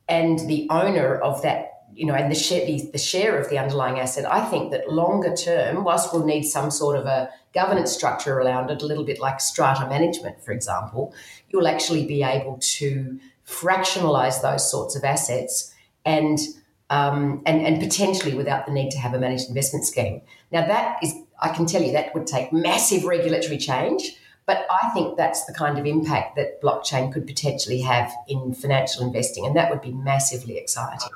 and 0.07 0.39
the 0.39 0.67
owner 0.69 1.15
of 1.15 1.41
that 1.43 1.83
you 1.93 2.05
know 2.05 2.13
and 2.13 2.31
the 2.31 2.35
share 2.35 2.65
the, 2.65 2.89
the 2.91 2.97
share 2.97 3.39
of 3.39 3.49
the 3.49 3.57
underlying 3.57 3.99
asset 3.99 4.25
i 4.31 4.43
think 4.45 4.71
that 4.71 4.91
longer 4.91 5.33
term 5.35 5.83
whilst 5.83 6.13
we'll 6.13 6.25
need 6.25 6.43
some 6.43 6.69
sort 6.69 6.97
of 6.97 7.05
a 7.05 7.29
governance 7.53 7.91
structure 7.91 8.39
around 8.39 8.69
it 8.69 8.81
a 8.81 8.85
little 8.85 9.05
bit 9.05 9.19
like 9.19 9.39
strata 9.39 9.87
management 9.87 10.43
for 10.43 10.51
example 10.51 11.13
you'll 11.49 11.67
actually 11.67 12.05
be 12.05 12.23
able 12.23 12.57
to 12.59 13.19
fractionalize 13.47 14.41
those 14.41 14.69
sorts 14.69 14.95
of 14.95 15.03
assets 15.03 15.73
and 16.03 16.39
um, 16.89 17.41
and, 17.45 17.65
and 17.65 17.81
potentially 17.81 18.35
without 18.35 18.65
the 18.65 18.71
need 18.71 18.91
to 18.91 18.97
have 18.97 19.13
a 19.13 19.19
managed 19.19 19.49
investment 19.49 19.85
scheme. 19.85 20.21
Now, 20.51 20.67
that 20.67 20.97
is, 21.01 21.13
I 21.41 21.49
can 21.49 21.65
tell 21.65 21.81
you, 21.81 21.91
that 21.93 22.13
would 22.13 22.27
take 22.27 22.53
massive 22.53 23.05
regulatory 23.05 23.57
change, 23.57 24.17
but 24.45 24.65
I 24.69 24.89
think 24.89 25.17
that's 25.17 25.45
the 25.45 25.53
kind 25.53 25.79
of 25.79 25.85
impact 25.85 26.35
that 26.35 26.61
blockchain 26.61 27.11
could 27.11 27.25
potentially 27.25 27.81
have 27.81 28.13
in 28.27 28.53
financial 28.53 29.03
investing, 29.03 29.45
and 29.45 29.55
that 29.55 29.71
would 29.71 29.81
be 29.81 29.91
massively 29.91 30.57
exciting. 30.57 31.09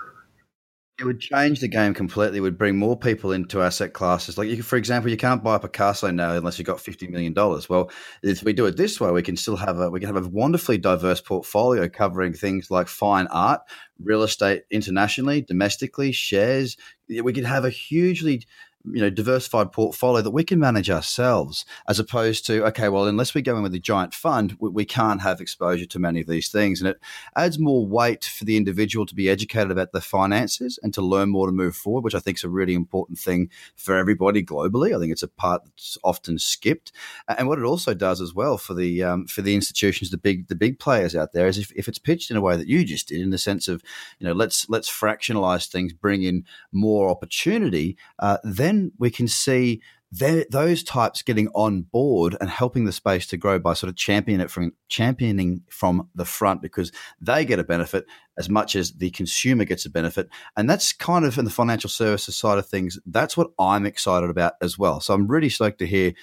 It 0.99 1.05
would 1.05 1.21
change 1.21 1.62
the 1.62 1.69
game 1.69 1.93
completely. 1.93 2.39
It 2.39 2.41
would 2.41 2.57
bring 2.57 2.77
more 2.77 2.97
people 2.97 3.31
into 3.31 3.62
asset 3.62 3.93
classes. 3.93 4.38
Like, 4.38 4.49
you, 4.49 4.62
for 4.62 4.75
example, 4.75 5.09
you 5.09 5.15
can't 5.15 5.41
buy 5.41 5.55
a 5.55 5.59
Picasso 5.59 6.12
now 6.12 6.33
unless 6.33 6.59
you've 6.59 6.65
got 6.65 6.81
fifty 6.81 7.07
million 7.07 7.31
dollars. 7.31 7.69
Well, 7.69 7.89
if 8.21 8.43
we 8.43 8.51
do 8.51 8.65
it 8.65 8.75
this 8.75 8.99
way, 8.99 9.09
we 9.12 9.21
can 9.21 9.38
still 9.38 9.55
have 9.55 9.79
a 9.79 9.89
we 9.89 10.01
can 10.01 10.13
have 10.13 10.25
a 10.25 10.27
wonderfully 10.27 10.77
diverse 10.77 11.21
portfolio 11.21 11.88
covering 11.88 12.33
things 12.33 12.69
like 12.69 12.89
fine 12.89 13.27
art, 13.27 13.62
real 14.03 14.23
estate 14.23 14.63
internationally, 14.71 15.41
domestically, 15.41 16.12
shares. 16.12 16.75
We 17.07 17.31
could 17.31 17.45
have 17.45 17.63
a 17.63 17.69
hugely 17.69 18.45
you 18.86 19.02
know 19.02 19.10
diversified 19.10 19.72
portfolio 19.72 20.22
that 20.22 20.32
we 20.32 20.44
can 20.44 20.60
manage 20.60 20.89
ourselves 20.89 21.65
as 21.88 22.00
opposed 22.00 22.46
to 22.46 22.65
okay 22.65 22.88
well 22.88 23.06
unless 23.06 23.34
we 23.34 23.42
go 23.42 23.58
in 23.58 23.63
with 23.63 23.74
a 23.74 23.80
giant 23.80 24.13
fund 24.13 24.56
we, 24.60 24.70
we, 24.70 24.86
can't 24.86 25.22
have 25.22 25.42
exposure 25.42 25.86
to 25.86 26.00
many 26.00 26.22
of 26.22 26.28
these 26.28 26.50
things. 26.50 26.82
And 26.82 26.89
it 26.89 27.00
adds 27.36 27.60
more 27.60 27.86
weight 27.86 28.24
for 28.24 28.46
the 28.46 28.58
individual 28.58 29.06
to 29.06 29.13
be 29.13 29.30
educated 29.30 29.70
about 29.70 29.92
the 29.92 30.02
finances 30.02 30.80
and 30.82 30.94
to 30.94 31.02
learn 31.02 31.30
more 31.30 31.48
to 31.48 31.52
move 31.52 31.76
forward 31.76 32.04
which 32.04 32.15
i 32.15 32.20
think 32.20 32.38
is 32.38 32.44
a 32.44 32.50
really 32.50 32.74
important 32.74 33.20
thing 33.20 33.50
for 33.76 33.96
everybody 33.96 34.44
globally. 34.44 34.96
I 34.96 35.00
think 35.00 35.12
it's 35.12 35.24
a 35.24 35.28
part 35.28 35.63
that's 35.65 35.98
often 36.04 36.39
skipped. 36.39 36.92
And 37.28 37.48
what 37.48 37.60
it 37.60 37.65
also 37.65 37.94
does 37.94 38.22
as 38.22 38.34
well 38.34 38.58
for 38.58 38.74
the 38.74 39.04
um, 39.04 39.28
for 39.28 39.42
the 39.42 39.56
institutions 39.56 40.10
the 40.10 40.18
big 40.18 40.48
the 40.48 40.56
big 40.56 40.80
players 40.80 41.15
out 41.15 41.34
there 41.34 41.48
is 41.48 41.58
if, 41.58 41.72
if 41.74 41.88
it's 41.88 42.00
pitched 42.00 42.32
in 42.32 42.38
a 42.38 42.42
way 42.42 42.56
that 42.56 42.68
you 42.68 42.84
just 42.84 43.08
did 43.08 43.22
in 43.22 43.30
the 43.30 43.38
sense 43.38 43.68
of 43.68 43.84
you 44.20 44.28
know 44.28 44.34
let's 44.34 44.70
let's 44.70 44.89
fractionalize 44.89 45.68
things 45.68 45.94
bring 45.94 46.24
in 46.24 46.46
more 46.72 47.10
opportunity 47.10 47.98
uh, 48.20 48.38
then 48.44 48.68
then 48.69 48.91
we 48.99 49.10
can 49.10 49.27
see 49.27 49.82
those 50.12 50.84
types 50.84 51.21
getting 51.21 51.49
on 51.49 51.84
board 51.84 52.36
and 52.41 52.49
helping 52.49 52.86
the 52.86 52.91
space 52.91 53.27
to 53.27 53.38
grow 53.38 53.60
by 53.60 53.73
sort 53.73 53.89
of 53.89 53.95
championing 53.95 54.43
it 54.43 54.49
from 54.49 54.71
championing 54.88 55.62
from 55.69 56.10
the 56.15 56.25
front 56.25 56.63
because 56.63 56.91
they 57.21 57.45
get 57.45 57.60
a 57.60 57.63
benefit 57.63 58.05
as 58.38 58.49
much 58.49 58.75
as 58.75 58.93
the 58.93 59.12
consumer 59.12 59.65
gets 59.65 59.86
a 59.86 59.89
benefit. 59.89 60.27
And 60.58 60.67
that's 60.67 60.93
kind 60.93 61.25
of 61.25 61.38
in 61.38 61.45
the 61.45 61.51
financial 61.51 61.89
services 61.91 62.36
side 62.36 62.58
of 62.58 62.67
things. 62.67 62.97
That's 63.05 63.38
what 63.38 63.51
I'm 63.60 63.86
excited 63.86 64.32
about 64.32 64.53
as 64.62 64.79
well. 64.79 64.99
So 64.99 65.13
I'm 65.13 65.27
really 65.27 65.49
stoked 65.49 65.79
to 65.79 65.88
hear 65.88 66.13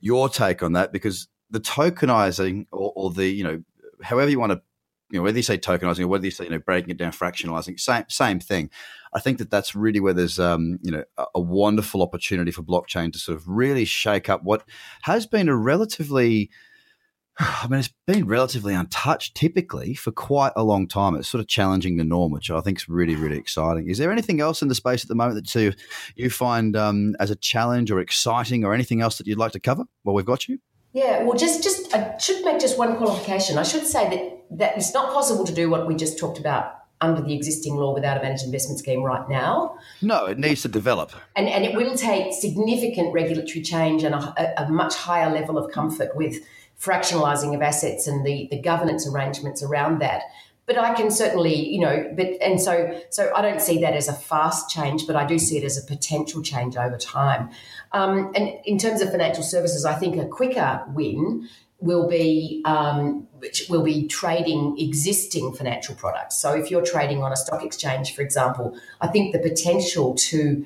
your 0.00 0.28
take 0.28 0.62
on 0.62 0.72
that 0.72 0.92
because 0.92 1.28
the 1.50 1.60
tokenizing 1.60 2.66
or, 2.72 2.92
or 2.96 3.10
the, 3.10 3.28
you 3.28 3.44
know, 3.44 3.62
however 4.02 4.30
you 4.30 4.40
want 4.40 4.52
to 4.52 4.62
you 5.10 5.18
know, 5.18 5.22
whether 5.22 5.38
you 5.38 5.42
say 5.42 5.58
tokenizing 5.58 6.00
or 6.00 6.08
whether 6.08 6.24
you 6.24 6.30
say, 6.30 6.44
you 6.44 6.50
know, 6.50 6.58
breaking 6.58 6.90
it 6.90 6.96
down, 6.96 7.12
fractionalizing, 7.12 7.78
same 7.78 8.04
same 8.08 8.40
thing. 8.40 8.70
I 9.12 9.20
think 9.20 9.38
that 9.38 9.50
that's 9.50 9.74
really 9.74 9.98
where 9.98 10.12
there's, 10.12 10.38
um, 10.38 10.78
you 10.82 10.92
know, 10.92 11.04
a, 11.18 11.24
a, 11.34 11.40
wonderful 11.40 12.00
opportunity 12.00 12.52
for 12.52 12.62
blockchain 12.62 13.12
to 13.12 13.18
sort 13.18 13.36
of 13.36 13.48
really 13.48 13.84
shake 13.84 14.28
up 14.28 14.44
what 14.44 14.62
has 15.02 15.26
been 15.26 15.48
a 15.48 15.56
relatively, 15.56 16.48
I 17.40 17.66
mean, 17.68 17.80
it's 17.80 17.92
been 18.06 18.28
relatively 18.28 18.72
untouched 18.72 19.34
typically 19.34 19.94
for 19.94 20.12
quite 20.12 20.52
a 20.54 20.62
long 20.62 20.86
time. 20.86 21.16
It's 21.16 21.26
sort 21.26 21.40
of 21.40 21.48
challenging 21.48 21.96
the 21.96 22.04
norm, 22.04 22.30
which 22.30 22.52
I 22.52 22.60
think 22.60 22.78
is 22.78 22.88
really, 22.88 23.16
really 23.16 23.36
exciting. 23.36 23.88
Is 23.88 23.98
there 23.98 24.12
anything 24.12 24.40
else 24.40 24.62
in 24.62 24.68
the 24.68 24.76
space 24.76 25.02
at 25.02 25.08
the 25.08 25.16
moment 25.16 25.44
that 25.44 25.60
you, 25.60 25.72
you 26.14 26.30
find 26.30 26.76
um, 26.76 27.16
as 27.18 27.32
a 27.32 27.36
challenge 27.36 27.90
or 27.90 27.98
exciting 27.98 28.64
or 28.64 28.72
anything 28.74 29.00
else 29.00 29.18
that 29.18 29.26
you'd 29.26 29.38
like 29.38 29.52
to 29.52 29.60
cover 29.60 29.84
while 30.04 30.14
we've 30.14 30.24
got 30.24 30.48
you? 30.48 30.60
Yeah, 30.92 31.22
well, 31.22 31.38
just 31.38 31.62
just 31.62 31.94
I 31.94 32.18
should 32.18 32.44
make 32.44 32.60
just 32.60 32.76
one 32.76 32.96
qualification. 32.96 33.58
I 33.58 33.62
should 33.62 33.86
say 33.86 34.10
that 34.10 34.39
that 34.50 34.76
it's 34.76 34.92
not 34.94 35.12
possible 35.12 35.44
to 35.44 35.54
do 35.54 35.70
what 35.70 35.86
we 35.86 35.94
just 35.94 36.18
talked 36.18 36.38
about 36.38 36.76
under 37.00 37.22
the 37.22 37.34
existing 37.34 37.76
law 37.76 37.94
without 37.94 38.18
a 38.18 38.22
managed 38.22 38.44
investment 38.44 38.78
scheme 38.78 39.02
right 39.02 39.26
now. 39.28 39.78
No, 40.02 40.26
it 40.26 40.38
needs 40.38 40.62
to 40.62 40.68
develop, 40.68 41.12
and 41.36 41.48
and 41.48 41.64
it 41.64 41.74
will 41.74 41.96
take 41.96 42.32
significant 42.32 43.12
regulatory 43.12 43.62
change 43.62 44.02
and 44.02 44.14
a, 44.14 44.62
a 44.62 44.70
much 44.70 44.94
higher 44.94 45.30
level 45.30 45.56
of 45.56 45.70
comfort 45.72 46.14
with 46.14 46.44
fractionalising 46.78 47.54
of 47.54 47.62
assets 47.62 48.06
and 48.06 48.24
the 48.24 48.48
the 48.50 48.60
governance 48.60 49.08
arrangements 49.08 49.62
around 49.62 50.00
that 50.00 50.22
but 50.70 50.78
I 50.78 50.94
can 50.94 51.10
certainly, 51.10 51.68
you 51.68 51.80
know, 51.80 52.12
but 52.14 52.28
and 52.40 52.60
so 52.60 52.96
so 53.10 53.32
I 53.34 53.42
don't 53.42 53.60
see 53.60 53.80
that 53.80 53.94
as 53.94 54.06
a 54.06 54.12
fast 54.12 54.70
change, 54.70 55.04
but 55.04 55.16
I 55.16 55.26
do 55.26 55.36
see 55.36 55.58
it 55.58 55.64
as 55.64 55.76
a 55.76 55.84
potential 55.84 56.44
change 56.44 56.76
over 56.76 56.96
time. 56.96 57.50
Um, 57.90 58.30
and 58.36 58.52
in 58.64 58.78
terms 58.78 59.00
of 59.00 59.10
financial 59.10 59.42
services, 59.42 59.84
I 59.84 59.94
think 59.94 60.16
a 60.16 60.26
quicker 60.26 60.84
win 60.94 61.48
will 61.80 62.08
be 62.08 62.62
um, 62.64 63.26
which 63.38 63.68
will 63.68 63.82
be 63.82 64.06
trading 64.06 64.76
existing 64.78 65.52
financial 65.52 65.94
products. 65.94 66.36
So 66.40 66.52
if 66.52 66.70
you're 66.70 66.84
trading 66.84 67.22
on 67.22 67.32
a 67.32 67.36
stock 67.36 67.64
exchange, 67.64 68.14
for 68.14 68.22
example, 68.22 68.76
I 69.00 69.08
think 69.08 69.32
the 69.32 69.38
potential 69.38 70.14
to 70.14 70.64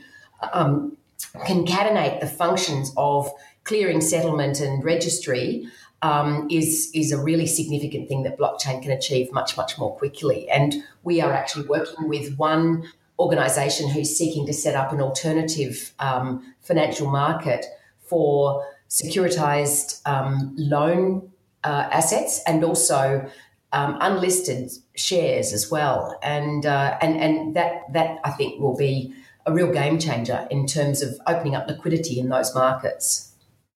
um, 0.53 0.97
concatenate 1.37 2.21
the 2.21 2.27
functions 2.27 2.93
of 2.97 3.31
clearing, 3.63 4.01
settlement, 4.01 4.61
and 4.61 4.85
registry 4.85 5.67
um, 6.03 6.47
is 6.51 6.91
is 6.95 7.13
a 7.13 7.19
really 7.19 7.47
significant 7.47 8.09
thing 8.09 8.25
that 8.25 8.39
blockchain 8.39 8.83
can 8.83 8.91
achieve 8.91 9.33
much 9.33 9.57
much 9.57 9.79
more 9.79 9.97
quickly. 9.97 10.49
And 10.51 10.75
we 11.03 11.21
are 11.21 11.33
actually 11.33 11.67
working 11.67 12.09
with 12.09 12.37
one 12.37 12.85
organisation 13.19 13.89
who's 13.89 14.17
seeking 14.17 14.45
to 14.47 14.53
set 14.53 14.75
up 14.75 14.93
an 14.93 15.01
alternative 15.01 15.93
um, 16.01 16.55
financial 16.61 17.09
market 17.09 17.65
for 18.01 18.67
securitized 18.95 20.01
um, 20.07 20.55
loan 20.57 21.33
uh, 21.65 21.89
assets 21.91 22.41
and 22.47 22.63
also 22.63 23.29
um, 23.73 23.99
unlisted 24.01 24.71
shares 24.95 25.53
as 25.53 25.69
well. 25.69 26.17
And 26.23 26.65
uh, 26.65 26.97
and 27.03 27.21
and 27.21 27.57
that 27.57 27.93
that 27.93 28.21
I 28.25 28.31
think 28.31 28.61
will 28.61 28.77
be 28.77 29.13
a 29.47 29.53
real 29.53 29.73
game 29.73 29.99
changer 29.99 30.47
in 30.51 30.67
terms 30.67 31.03
of 31.03 31.19
opening 31.27 31.57
up 31.57 31.67
liquidity 31.67 32.21
in 32.21 32.29
those 32.29 32.55
markets. 32.55 33.34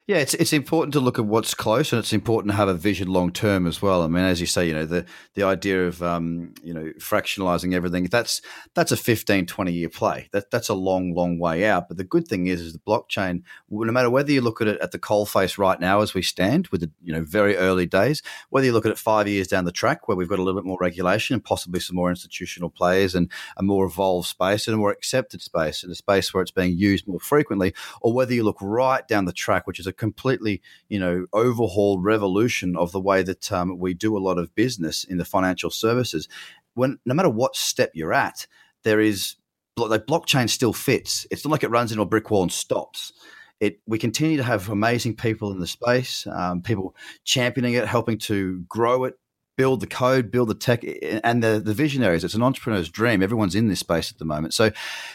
Yeah, 0.09 0.17
it's 0.17 0.33
it's 0.33 0.55
important 0.55 0.95
to 0.95 1.01
look 1.01 1.19
at 1.19 1.27
what's 1.27 1.53
close, 1.53 1.93
and 1.93 1.99
it's 1.99 2.15
important 2.15 2.51
to 2.51 2.57
have 2.57 2.69
a 2.69 2.73
vision 2.73 3.09
long 3.09 3.31
term 3.31 3.67
as 3.67 3.83
well. 3.83 4.03
I 4.03 4.07
mean, 4.07 4.25
as 4.25 4.41
you 4.41 4.47
say, 4.47 4.67
you 4.67 4.73
know, 4.73 4.87
the 4.87 5.05
the 5.35 5.43
idea 5.43 5.87
of 5.87 6.03
um, 6.03 6.55
you 6.63 6.73
know 6.73 6.93
fractionalizing 6.99 7.75
everything 7.75 8.05
that's 8.05 8.41
that's 8.73 8.91
a 8.91 8.97
15, 8.97 9.45
20 9.45 9.71
year 9.71 9.91
play. 9.91 10.31
That 10.33 10.51
that's 10.51 10.71
a 10.71 10.75
long, 10.75 11.13
long 11.13 11.39
way 11.39 11.67
out. 11.67 11.89
But 11.89 11.99
the 11.99 12.05
good 12.05 12.27
thing 12.27 12.47
is, 12.47 12.63
is 12.63 12.73
the 12.73 12.79
blockchain. 12.79 13.43
No 13.69 13.93
matter 13.93 14.09
whether 14.09 14.33
you 14.33 14.41
look 14.41 14.63
at 14.63 14.69
it 14.69 14.81
at 14.81 14.93
the 14.93 14.99
coal 14.99 15.27
face 15.27 15.59
right 15.59 15.79
now 15.79 16.01
as 16.01 16.15
we 16.15 16.23
stand, 16.23 16.69
with 16.69 16.81
the 16.81 16.91
you 17.03 17.13
know 17.13 17.23
very 17.23 17.59
early 17.59 17.85
days, 17.85 18.23
whether 18.49 18.65
you 18.65 18.73
look 18.73 18.87
at 18.87 18.93
it 18.93 18.97
five 18.97 19.29
years 19.29 19.47
down 19.47 19.67
the 19.67 19.73
track, 19.73 20.09
where 20.09 20.17
we've 20.17 20.27
got 20.27 20.39
a 20.39 20.43
little 20.43 20.59
bit 20.59 20.67
more 20.67 20.79
regulation 20.81 21.35
and 21.35 21.45
possibly 21.45 21.81
some 21.81 21.97
more 21.97 22.09
institutional 22.09 22.71
players 22.71 23.15
and 23.15 23.31
a 23.59 23.63
more 23.63 23.85
evolved 23.85 24.29
space 24.29 24.67
and 24.67 24.75
a 24.75 24.79
more 24.79 24.91
accepted 24.91 25.43
space, 25.43 25.83
and 25.83 25.93
a 25.93 25.95
space 25.95 26.33
where 26.33 26.43
it's 26.43 26.51
being 26.51 26.79
used 26.79 27.07
more 27.07 27.21
frequently, 27.21 27.75
or 28.01 28.15
whether 28.15 28.33
you 28.33 28.43
look 28.43 28.57
right 28.63 29.07
down 29.07 29.27
the 29.27 29.35
track, 29.35 29.67
which 29.67 29.79
is 29.79 29.87
a 29.87 29.98
completely, 29.99 30.63
you 30.89 30.99
know, 30.99 31.27
overhaul 31.33 32.01
revolution 32.01 32.77
of 32.77 32.93
the 32.93 33.01
way 33.01 33.23
that 33.23 33.53
um, 33.53 33.79
we 33.79 33.93
do 33.95 34.17
a 34.17 34.21
lot 34.21 34.39
of 34.39 34.55
business 34.55 35.05
in 35.05 35.19
the 35.19 35.25
financial 35.25 35.71
services. 35.71 36.29
When 36.75 36.99
no 37.05 37.15
matter 37.15 37.29
what 37.29 37.57
step 37.57 37.91
you're 37.95 38.15
at, 38.15 38.47
there 38.85 39.01
is 39.01 39.37
like 39.77 40.07
blockchain 40.07 40.49
still 40.49 40.73
fits. 40.73 41.27
It's 41.31 41.45
not 41.45 41.53
like 41.53 41.65
it 41.65 41.71
runs 41.71 41.93
into 41.93 42.03
a 42.03 42.07
brick 42.07 42.31
wall 42.31 42.43
and 42.43 42.53
stops. 42.53 43.13
It, 43.61 43.81
we 43.87 43.99
continue 43.99 44.37
to 44.37 44.43
have 44.43 44.69
amazing 44.69 45.17
people 45.17 45.51
in 45.53 45.59
the 45.59 45.67
space, 45.67 46.27
um, 46.29 46.63
people 46.63 46.95
championing 47.25 47.75
it, 47.75 47.87
helping 47.87 48.19
to 48.19 48.61
grow 48.69 49.05
it, 49.05 49.15
build 49.57 49.81
the 49.81 49.87
code, 49.87 50.31
build 50.31 50.49
the 50.49 50.55
tech, 50.55 50.85
and 51.25 51.43
the, 51.43 51.61
the 51.65 51.75
visionaries. 51.75 52.23
It's 52.23 52.35
an 52.35 52.43
entrepreneur's 52.43 52.89
dream. 52.89 53.23
Everyone's 53.23 53.57
in 53.57 53.67
this 53.67 53.81
space 53.81 54.13
at 54.13 54.19
the 54.19 54.25
moment. 54.25 54.55
So, 54.55 54.71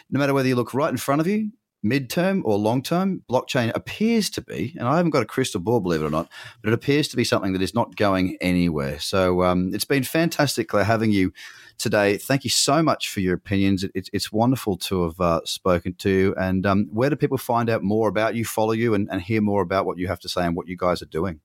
no 0.10 0.20
matter 0.20 0.34
whether 0.34 0.48
you 0.48 0.58
look 0.58 0.74
right 0.74 0.90
in 0.90 0.98
front 0.98 1.22
of 1.22 1.28
you 1.28 1.52
midterm 1.84 2.42
or 2.46 2.58
long 2.58 2.82
term, 2.82 3.24
blockchain 3.30 3.72
appears 3.76 4.30
to 4.32 4.42
be, 4.42 4.76
and 4.78 4.88
I 4.88 4.98
haven't 4.98 5.12
got 5.12 5.24
a 5.24 5.26
crystal 5.28 5.60
ball, 5.60 5.80
believe 5.80 6.02
it 6.02 6.06
or 6.06 6.10
not, 6.10 6.30
but 6.62 6.70
it 6.70 6.74
appears 6.74 7.08
to 7.10 7.18
be 7.18 7.24
something 7.24 7.54
that 7.54 7.62
is 7.62 7.76
not 7.76 7.96
going 7.96 8.38
anywhere. 8.42 9.00
So 9.00 9.44
um, 9.44 9.74
it's 9.74 9.86
been 9.86 10.04
fantastic, 10.04 10.70
Claire, 10.70 10.86
having 10.86 11.12
you 11.12 11.34
today. 11.78 12.18
Thank 12.18 12.44
you 12.44 12.50
so 12.50 12.82
much 12.82 13.10
for 13.10 13.20
your 13.20 13.34
opinions. 13.36 13.84
It, 13.84 14.10
it's 14.14 14.32
wonderful 14.32 14.78
to 14.78 15.04
have 15.04 15.20
uh, 15.20 15.42
spoken 15.46 15.94
to 15.96 16.10
you. 16.10 16.36
And 16.36 16.66
um, 16.66 16.88
where 16.92 17.10
do 17.10 17.16
people 17.16 17.38
find 17.38 17.70
out 17.70 17.84
more 17.84 18.08
about 18.08 18.36
you, 18.36 18.46
follow 18.46 18.72
you, 18.72 18.94
and, 18.94 19.10
and 19.12 19.22
hear 19.22 19.42
more 19.42 19.62
about 19.62 19.86
what 19.86 19.98
you 19.98 20.08
have 20.08 20.20
to 20.22 20.30
say 20.30 20.46
and 20.46 20.56
what 20.56 20.68
you 20.68 20.78
guys 20.78 21.02
are 21.02 21.08
doing? 21.08 21.42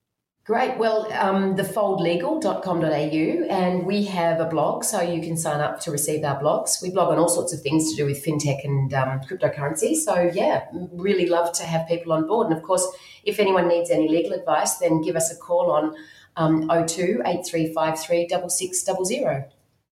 Great. 0.49 0.79
Well, 0.79 1.13
um, 1.13 1.55
thefoldlegal.com.au, 1.55 3.45
and 3.55 3.85
we 3.85 4.05
have 4.05 4.39
a 4.39 4.45
blog, 4.45 4.83
so 4.83 4.99
you 4.99 5.21
can 5.21 5.37
sign 5.37 5.61
up 5.61 5.79
to 5.81 5.91
receive 5.91 6.23
our 6.23 6.41
blogs. 6.41 6.81
We 6.81 6.89
blog 6.89 7.09
on 7.09 7.19
all 7.19 7.29
sorts 7.29 7.53
of 7.53 7.61
things 7.61 7.91
to 7.91 7.95
do 7.95 8.05
with 8.07 8.25
fintech 8.25 8.65
and 8.65 8.91
um, 8.91 9.19
cryptocurrency. 9.19 9.95
So, 9.95 10.31
yeah, 10.33 10.65
really 10.73 11.27
love 11.27 11.51
to 11.51 11.63
have 11.65 11.87
people 11.87 12.13
on 12.13 12.25
board. 12.25 12.47
And 12.47 12.57
of 12.57 12.63
course, 12.63 12.83
if 13.23 13.37
anyone 13.37 13.67
needs 13.67 13.91
any 13.91 14.09
legal 14.09 14.33
advice, 14.33 14.79
then 14.79 15.03
give 15.03 15.15
us 15.15 15.31
a 15.31 15.37
call 15.37 15.69
on 15.69 15.95
um, 16.35 16.67
02 16.67 17.21
8353 17.27 18.49
6600. 18.49 19.51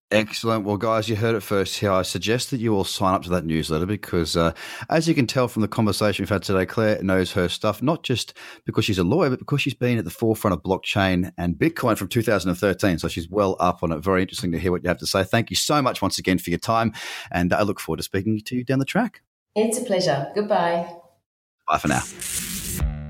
Excellent. 0.09 0.63
Well, 0.63 0.77
guys, 0.77 1.09
you 1.09 1.17
heard 1.17 1.35
it 1.35 1.41
first 1.41 1.79
here. 1.79 1.91
I 1.91 2.01
suggest 2.01 2.51
that 2.51 2.61
you 2.61 2.73
all 2.73 2.85
sign 2.85 3.13
up 3.13 3.23
to 3.23 3.29
that 3.31 3.43
newsletter 3.43 3.85
because, 3.85 4.37
uh, 4.37 4.53
as 4.89 5.05
you 5.05 5.13
can 5.13 5.27
tell 5.27 5.49
from 5.49 5.63
the 5.63 5.67
conversation 5.67 6.23
we've 6.23 6.29
had 6.29 6.43
today, 6.43 6.65
Claire 6.65 7.03
knows 7.03 7.33
her 7.33 7.49
stuff, 7.49 7.81
not 7.83 8.03
just 8.03 8.33
because 8.65 8.85
she's 8.85 8.99
a 8.99 9.03
lawyer, 9.03 9.29
but 9.29 9.39
because 9.39 9.61
she's 9.61 9.73
been 9.73 9.97
at 9.97 10.05
the 10.05 10.09
forefront 10.09 10.53
of 10.53 10.63
blockchain 10.63 11.33
and 11.37 11.55
Bitcoin 11.55 11.97
from 11.97 12.07
2013. 12.07 12.99
So 12.99 13.09
she's 13.09 13.29
well 13.29 13.57
up 13.59 13.83
on 13.83 13.91
it. 13.91 13.99
Very 13.99 14.21
interesting 14.21 14.53
to 14.53 14.59
hear 14.59 14.71
what 14.71 14.81
you 14.81 14.87
have 14.87 14.99
to 14.99 15.07
say. 15.07 15.25
Thank 15.25 15.49
you 15.49 15.57
so 15.57 15.81
much 15.81 16.01
once 16.01 16.17
again 16.17 16.37
for 16.37 16.51
your 16.51 16.59
time. 16.59 16.93
And 17.29 17.51
I 17.51 17.63
look 17.63 17.81
forward 17.81 17.97
to 17.97 18.03
speaking 18.03 18.39
to 18.45 18.55
you 18.55 18.63
down 18.63 18.79
the 18.79 18.85
track. 18.85 19.21
It's 19.55 19.77
a 19.77 19.83
pleasure. 19.83 20.31
Goodbye. 20.33 20.89
Bye 21.67 21.79
for 21.79 21.89
now. 21.89 22.01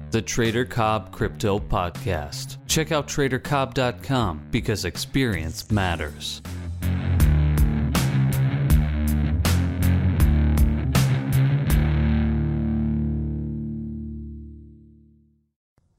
The 0.09 0.21
Trader 0.23 0.65
Cobb 0.65 1.11
Crypto 1.11 1.59
Podcast. 1.59 2.57
Check 2.65 2.91
out 2.91 3.07
tradercobb.com 3.07 4.47
because 4.49 4.85
experience 4.85 5.69
matters. 5.69 6.41